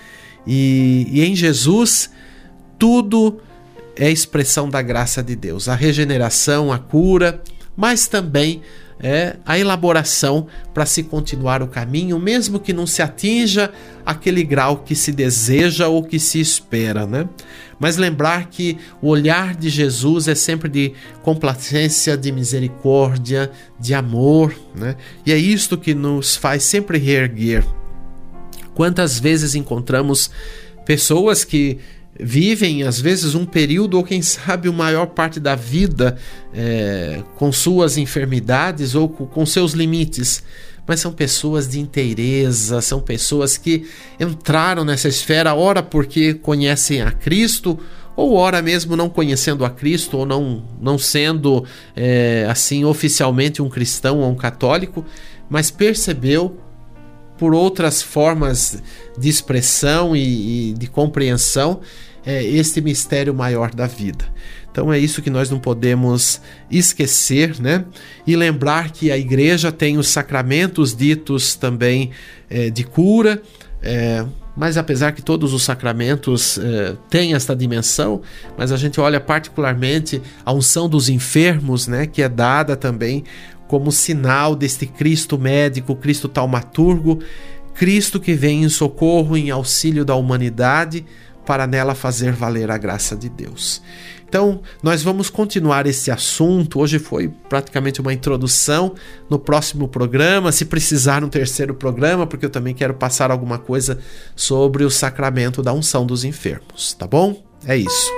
E, 0.46 1.08
e 1.10 1.24
em 1.24 1.34
Jesus 1.34 2.10
tudo 2.78 3.40
é 3.96 4.10
expressão 4.10 4.68
da 4.68 4.82
graça 4.82 5.22
de 5.22 5.34
Deus, 5.34 5.66
a 5.66 5.74
regeneração, 5.74 6.70
a 6.70 6.78
cura, 6.78 7.42
mas 7.74 8.06
também 8.06 8.60
é 9.00 9.36
a 9.44 9.58
elaboração 9.58 10.46
para 10.72 10.86
se 10.86 11.02
continuar 11.02 11.62
o 11.62 11.68
caminho, 11.68 12.18
mesmo 12.18 12.58
que 12.58 12.72
não 12.72 12.86
se 12.86 13.02
atinja 13.02 13.70
aquele 14.04 14.42
grau 14.44 14.78
que 14.78 14.94
se 14.94 15.12
deseja 15.12 15.88
ou 15.88 16.02
que 16.02 16.18
se 16.18 16.40
espera, 16.40 17.06
né? 17.06 17.28
Mas 17.78 17.96
lembrar 17.96 18.48
que 18.48 18.78
o 19.02 19.08
olhar 19.08 19.54
de 19.54 19.68
Jesus 19.68 20.28
é 20.28 20.34
sempre 20.34 20.68
de 20.68 20.92
complacência, 21.22 22.16
de 22.16 22.30
misericórdia, 22.30 23.50
de 23.78 23.94
amor, 23.94 24.54
né? 24.74 24.96
E 25.26 25.32
é 25.32 25.36
isto 25.36 25.76
que 25.76 25.94
nos 25.94 26.36
faz 26.36 26.62
sempre 26.62 26.98
reerguer. 26.98 27.64
Quantas 28.74 29.18
vezes 29.18 29.54
encontramos 29.54 30.30
pessoas 30.84 31.44
que 31.44 31.78
vivem 32.18 32.84
às 32.84 33.00
vezes 33.00 33.34
um 33.34 33.44
período 33.44 33.96
ou 33.96 34.04
quem 34.04 34.22
sabe 34.22 34.68
a 34.68 34.72
maior 34.72 35.06
parte 35.06 35.40
da 35.40 35.54
vida 35.54 36.16
é, 36.52 37.22
com 37.36 37.50
suas 37.52 37.96
enfermidades 37.96 38.94
ou 38.94 39.08
com 39.08 39.44
seus 39.44 39.72
limites. 39.72 40.42
Mas 40.86 41.00
são 41.00 41.12
pessoas 41.12 41.66
de 41.66 41.80
inteireza, 41.80 42.82
são 42.82 43.00
pessoas 43.00 43.56
que 43.56 43.88
entraram 44.20 44.84
nessa 44.84 45.08
esfera, 45.08 45.54
ora 45.54 45.82
porque 45.82 46.34
conhecem 46.34 47.00
a 47.00 47.10
Cristo, 47.10 47.78
ou 48.14 48.34
ora 48.34 48.60
mesmo 48.60 48.94
não 48.94 49.08
conhecendo 49.08 49.64
a 49.64 49.70
Cristo, 49.70 50.18
ou 50.18 50.26
não, 50.26 50.62
não 50.78 50.98
sendo 50.98 51.64
é, 51.96 52.46
assim 52.50 52.84
oficialmente 52.84 53.62
um 53.62 53.68
cristão 53.70 54.20
ou 54.20 54.30
um 54.30 54.34
católico, 54.34 55.04
mas 55.48 55.70
percebeu 55.70 56.58
por 57.44 57.54
outras 57.54 58.00
formas 58.00 58.82
de 59.18 59.28
expressão 59.28 60.16
e, 60.16 60.70
e 60.70 60.72
de 60.72 60.86
compreensão 60.86 61.82
é, 62.24 62.42
este 62.42 62.80
mistério 62.80 63.34
maior 63.34 63.74
da 63.74 63.86
vida. 63.86 64.24
Então 64.72 64.90
é 64.90 64.98
isso 64.98 65.20
que 65.20 65.28
nós 65.28 65.50
não 65.50 65.60
podemos 65.60 66.40
esquecer, 66.70 67.60
né? 67.60 67.84
E 68.26 68.34
lembrar 68.34 68.92
que 68.92 69.12
a 69.12 69.18
igreja 69.18 69.70
tem 69.70 69.98
os 69.98 70.08
sacramentos 70.08 70.96
ditos 70.96 71.54
também 71.54 72.12
é, 72.48 72.70
de 72.70 72.82
cura, 72.82 73.42
É, 73.86 74.24
mas 74.56 74.78
apesar 74.78 75.12
que 75.12 75.20
todos 75.20 75.52
os 75.52 75.62
sacramentos 75.62 76.56
é, 76.56 76.96
têm 77.10 77.34
esta 77.34 77.54
dimensão, 77.54 78.22
mas 78.56 78.72
a 78.72 78.78
gente 78.78 78.98
olha 78.98 79.20
particularmente 79.20 80.22
a 80.42 80.54
unção 80.54 80.88
dos 80.88 81.10
enfermos, 81.10 81.86
né, 81.86 82.06
que 82.06 82.22
é 82.22 82.28
dada 82.30 82.74
também 82.74 83.24
como 83.74 83.90
sinal 83.90 84.54
deste 84.54 84.86
Cristo 84.86 85.36
médico, 85.36 85.96
Cristo 85.96 86.28
taumaturgo, 86.28 87.18
Cristo 87.74 88.20
que 88.20 88.32
vem 88.32 88.62
em 88.62 88.68
socorro, 88.68 89.36
em 89.36 89.50
auxílio 89.50 90.04
da 90.04 90.14
humanidade, 90.14 91.04
para 91.44 91.66
nela 91.66 91.92
fazer 91.92 92.30
valer 92.30 92.70
a 92.70 92.78
graça 92.78 93.16
de 93.16 93.28
Deus. 93.28 93.82
Então, 94.28 94.60
nós 94.80 95.02
vamos 95.02 95.28
continuar 95.28 95.88
esse 95.88 96.08
assunto. 96.08 96.78
Hoje 96.78 97.00
foi 97.00 97.32
praticamente 97.48 98.00
uma 98.00 98.12
introdução. 98.12 98.94
No 99.28 99.40
próximo 99.40 99.88
programa, 99.88 100.52
se 100.52 100.64
precisar 100.64 101.24
um 101.24 101.28
terceiro 101.28 101.74
programa, 101.74 102.28
porque 102.28 102.46
eu 102.46 102.50
também 102.50 102.74
quero 102.74 102.94
passar 102.94 103.32
alguma 103.32 103.58
coisa 103.58 103.98
sobre 104.36 104.84
o 104.84 104.90
sacramento 104.90 105.64
da 105.64 105.72
unção 105.72 106.06
dos 106.06 106.22
enfermos, 106.22 106.94
tá 106.94 107.08
bom? 107.08 107.42
É 107.66 107.76
isso. 107.76 108.12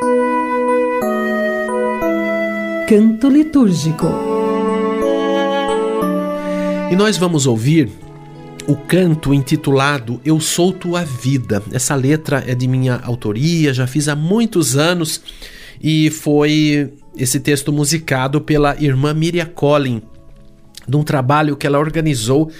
Canto 2.87 3.31
litúrgico. 3.31 4.36
E 6.88 6.94
nós 6.94 7.16
vamos 7.16 7.49
ouvir 7.49 7.90
o 8.68 8.77
canto 8.77 9.35
intitulado 9.35 10.20
Eu 10.25 10.38
Sou 10.38 10.72
Tua 10.72 11.05
Vida. 11.05 11.61
Essa 11.72 11.96
letra 11.96 12.44
é 12.46 12.55
de 12.55 12.68
minha 12.68 13.01
autoria, 13.03 13.75
já 13.75 13.88
fiz 13.88 14.07
há 14.07 14.14
muitos 14.14 14.77
anos 14.77 15.20
e 15.83 16.11
foi 16.11 16.92
esse 17.16 17.40
texto 17.40 17.72
musicado 17.72 18.40
pela 18.40 18.77
irmã 18.81 19.12
Miriam 19.12 19.46
Collin, 19.46 20.01
de 20.87 20.96
um 20.96 21.03
trabalho 21.03 21.57
que 21.57 21.66
ela 21.66 21.79
organizou 21.79 22.53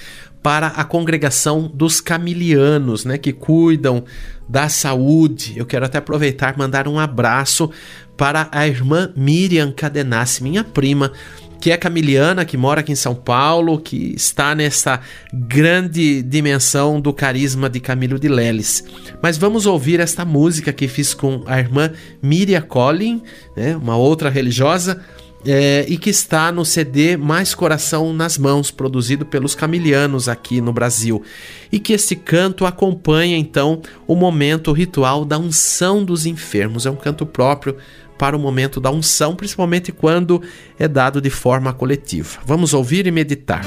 para 0.43 0.69
a 0.69 0.85
congregação 0.85 1.71
dos 1.73 2.01
camilianos, 2.01 3.05
né, 3.05 3.19
que 3.19 3.33
cuidam 3.33 4.05
da 4.49 4.69
saúde. 4.69 5.55
Eu 5.57 5.67
quero 5.67 5.85
até 5.85 5.99
aproveitar 5.99 6.57
mandar 6.59 6.89
um 6.89 6.99
abraço 6.99 7.71
para 8.17 8.49
a 8.51 8.67
irmã 8.67 9.13
Miriam 9.17 9.73
Cadenassi, 9.73 10.43
minha 10.43 10.65
prima, 10.65 11.13
que 11.61 11.71
é 11.71 11.77
camiliana, 11.77 12.45
que 12.45 12.57
mora 12.57 12.81
aqui 12.81 12.93
em 12.93 12.97
São 12.97 13.15
Paulo, 13.15 13.79
que 13.79 14.15
está 14.15 14.55
nessa 14.55 15.01
grande 15.33 16.23
dimensão 16.23 17.01
do 17.01 17.13
carisma 17.13 17.69
de 17.69 17.81
Camilo 17.81 18.19
de 18.19 18.29
Leles. 18.29 18.85
Mas 19.23 19.37
vamos 19.37 19.67
ouvir 19.67 20.01
esta 20.01 20.25
música 20.25 20.73
que 20.73 20.89
fiz 20.89 21.15
com 21.15 21.43
a 21.47 21.59
irmã 21.59 21.91
Miriam 22.23 22.63
Collin, 22.63 23.23
né, 23.57 23.77
uma 23.77 23.97
outra 23.97 24.31
religiosa, 24.31 25.01
é, 25.47 25.85
e 25.89 25.97
que 25.97 26.11
está 26.11 26.51
no 26.51 26.65
CD 26.65 27.17
Mais 27.17 27.55
Coração 27.55 28.13
nas 28.13 28.37
Mãos, 28.37 28.71
produzido 28.71 29.25
pelos 29.25 29.55
camilianos 29.55 30.29
aqui 30.29 30.61
no 30.61 30.73
Brasil. 30.73 31.23
E 31.71 31.79
que 31.79 31.93
esse 31.93 32.17
canto 32.17 32.67
acompanha 32.67 33.37
então 33.37 33.81
o 34.07 34.17
momento 34.17 34.73
ritual 34.73 35.25
da 35.25 35.39
unção 35.39 36.05
dos 36.05 36.27
enfermos. 36.27 36.85
É 36.85 36.91
um 36.91 36.97
canto 36.97 37.25
próprio 37.25 37.77
para 38.19 38.37
o 38.37 38.41
momento 38.41 38.81
da 38.81 38.91
unção, 38.91 39.35
principalmente 39.35 39.93
quando 39.93 40.43
é 40.79 40.89
dado 40.89 41.21
de 41.21 41.31
forma 41.31 41.73
coletiva. 41.73 42.39
Vamos 42.45 42.75
ouvir 42.75 43.07
e 43.07 43.11
meditar. 43.11 43.65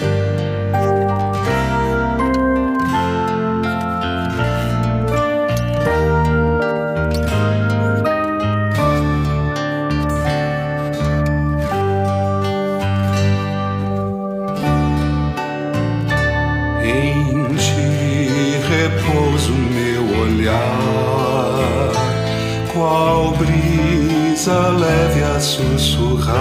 Brisa 24.49 24.69
leve 24.69 25.23
a 25.23 25.39
sussurrar. 25.39 26.37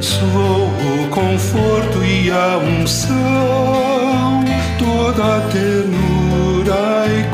Sou 0.00 0.68
o 0.68 1.08
conforto 1.08 2.04
e 2.04 2.30
a 2.30 2.58
unção, 2.58 4.44
toda 4.78 5.36
a 5.36 5.40
ternura 5.50 7.06
e 7.08 7.24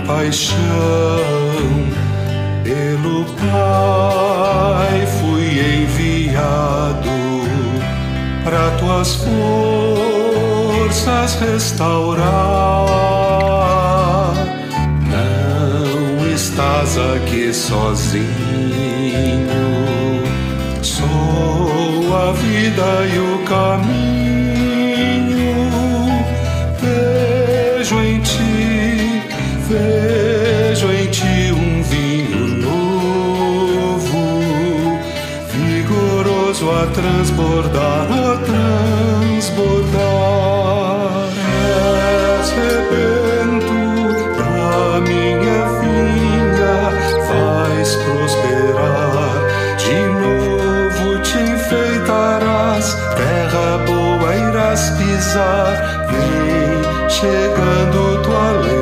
compaixão. 0.00 0.58
Pelo 2.62 3.24
Pai 3.36 5.06
fui 5.20 5.48
enviado 5.82 7.10
para 8.44 8.70
tuas 8.78 9.14
forças 10.84 11.34
restaurar. 11.40 13.21
Estás 16.92 16.98
aqui 17.16 17.52
sozinho, 17.52 18.22
sou 20.82 22.14
a 22.14 22.32
vida 22.32 23.06
e 23.06 23.18
o 23.18 23.38
caminho. 23.44 24.42
Vejo 26.80 28.00
em 28.00 28.20
ti, 28.20 29.22
vejo 29.68 30.92
em 30.92 31.06
ti 31.08 31.52
um 31.52 31.82
vinho 31.82 32.46
novo 32.60 34.20
vigoroso 35.48 36.70
a 36.70 36.86
transbordar, 36.88 38.01
boa 53.86 54.36
irás 54.36 54.90
pisar. 54.90 56.06
Vem 56.10 57.08
chegando 57.08 58.22
tua 58.22 58.48
alegria 58.48 58.81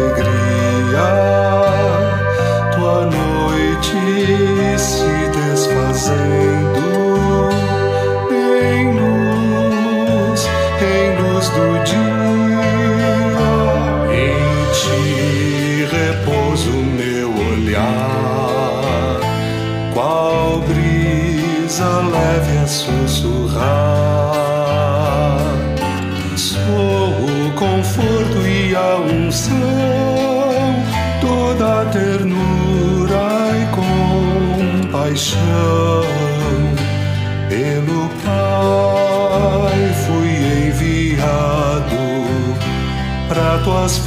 tuas 43.81 43.99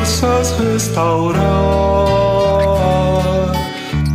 forças 0.00 0.54
restaurar. 0.58 1.40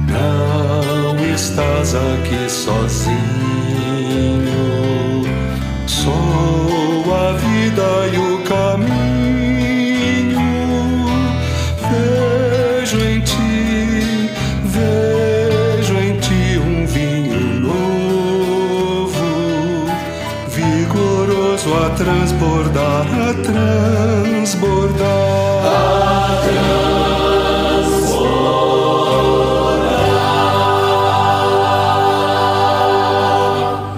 Não 0.07 1.17
estás 1.33 1.95
aqui 1.95 2.47
sozinho. 2.49 3.17
Sou 5.87 7.13
a 7.13 7.31
vida 7.33 8.07
e 8.13 8.17
o 8.17 8.36
a 23.67 24.23
transbordar. 24.23 25.37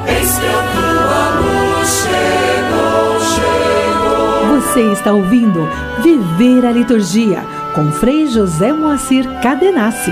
Eis 0.07 0.39
que 0.39 0.45
a 0.47 0.63
tua 0.73 1.29
luz 1.39 1.89
chegou, 2.03 3.19
chegou. 3.35 4.61
Você 4.61 4.81
está 4.93 5.13
ouvindo 5.13 5.67
Viver 6.01 6.65
a 6.65 6.71
Liturgia 6.71 7.43
com 7.75 7.91
Frei 7.91 8.27
José 8.27 8.73
Moacir 8.73 9.25
Cadenassi. 9.41 10.11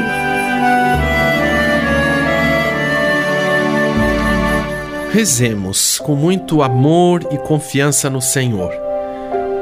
Rezemos 5.12 5.98
com 5.98 6.16
muito 6.16 6.62
amor 6.62 7.26
e 7.32 7.38
confiança 7.38 8.10
no 8.10 8.22
Senhor. 8.22 8.87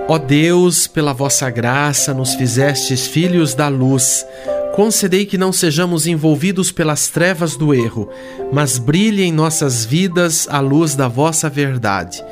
Ó 0.08 0.20
Deus, 0.20 0.86
pela 0.86 1.14
vossa 1.14 1.50
graça 1.50 2.14
nos 2.14 2.36
fizestes 2.36 3.08
filhos 3.08 3.56
da 3.56 3.68
luz. 3.68 4.24
Concedei 4.76 5.26
que 5.26 5.36
não 5.36 5.52
sejamos 5.52 6.06
envolvidos 6.06 6.72
pelas 6.72 7.08
trevas 7.08 7.56
do 7.56 7.74
erro, 7.74 8.08
mas 8.54 8.78
brilhe 8.78 9.24
em 9.24 9.32
nossas 9.32 9.84
vidas 9.84 10.48
a 10.48 10.60
luz 10.60 10.96
da 10.96 11.08
vossa 11.08 11.50
verdade. 11.50 12.24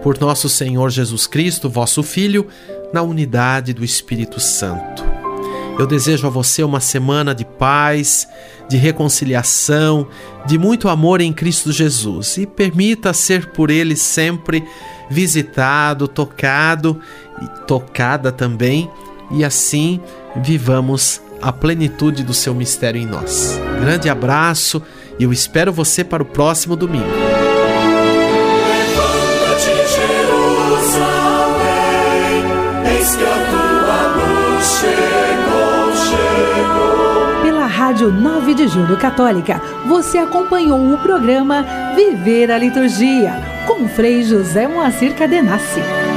Por 0.00 0.16
nosso 0.20 0.48
Senhor 0.48 0.90
Jesus 0.90 1.26
Cristo, 1.26 1.68
vosso 1.68 2.04
Filho, 2.04 2.46
na 2.92 3.02
unidade 3.02 3.72
do 3.72 3.84
Espírito 3.84 4.38
Santo. 4.38 5.04
Eu 5.76 5.88
desejo 5.88 6.26
a 6.26 6.30
você 6.30 6.62
uma 6.62 6.80
semana 6.80 7.34
de 7.34 7.44
paz, 7.44 8.28
de 8.68 8.76
reconciliação, 8.76 10.06
de 10.46 10.56
muito 10.56 10.88
amor 10.88 11.20
em 11.20 11.32
Cristo 11.32 11.72
Jesus 11.72 12.36
e 12.36 12.46
permita 12.46 13.12
ser 13.12 13.50
por 13.50 13.70
Ele 13.70 13.96
sempre 13.96 14.62
visitado, 15.10 16.06
tocado 16.06 17.00
e 17.42 17.66
tocada 17.66 18.30
também, 18.32 18.90
e 19.30 19.44
assim 19.44 20.00
vivamos 20.36 21.20
a 21.40 21.52
plenitude 21.52 22.22
do 22.22 22.34
seu 22.34 22.54
mistério 22.54 23.00
em 23.00 23.06
nós. 23.06 23.60
Grande 23.80 24.08
abraço 24.08 24.82
e 25.18 25.24
eu 25.24 25.32
espero 25.32 25.72
você 25.72 26.02
para 26.02 26.22
o 26.22 26.26
próximo 26.26 26.74
domingo. 26.76 27.06
Pela 37.42 37.66
Rádio 37.66 38.10
9 38.10 38.54
de 38.54 38.68
Julho 38.68 38.96
Católica, 38.96 39.60
você 39.86 40.18
acompanhou 40.18 40.92
o 40.92 40.98
programa 40.98 41.64
Viver 41.94 42.50
a 42.50 42.58
Liturgia 42.58 43.57
com 43.78 43.86
Frei 43.86 44.24
José 44.24 44.66
Moacir 44.66 45.14
Cadenassi. 45.14 46.07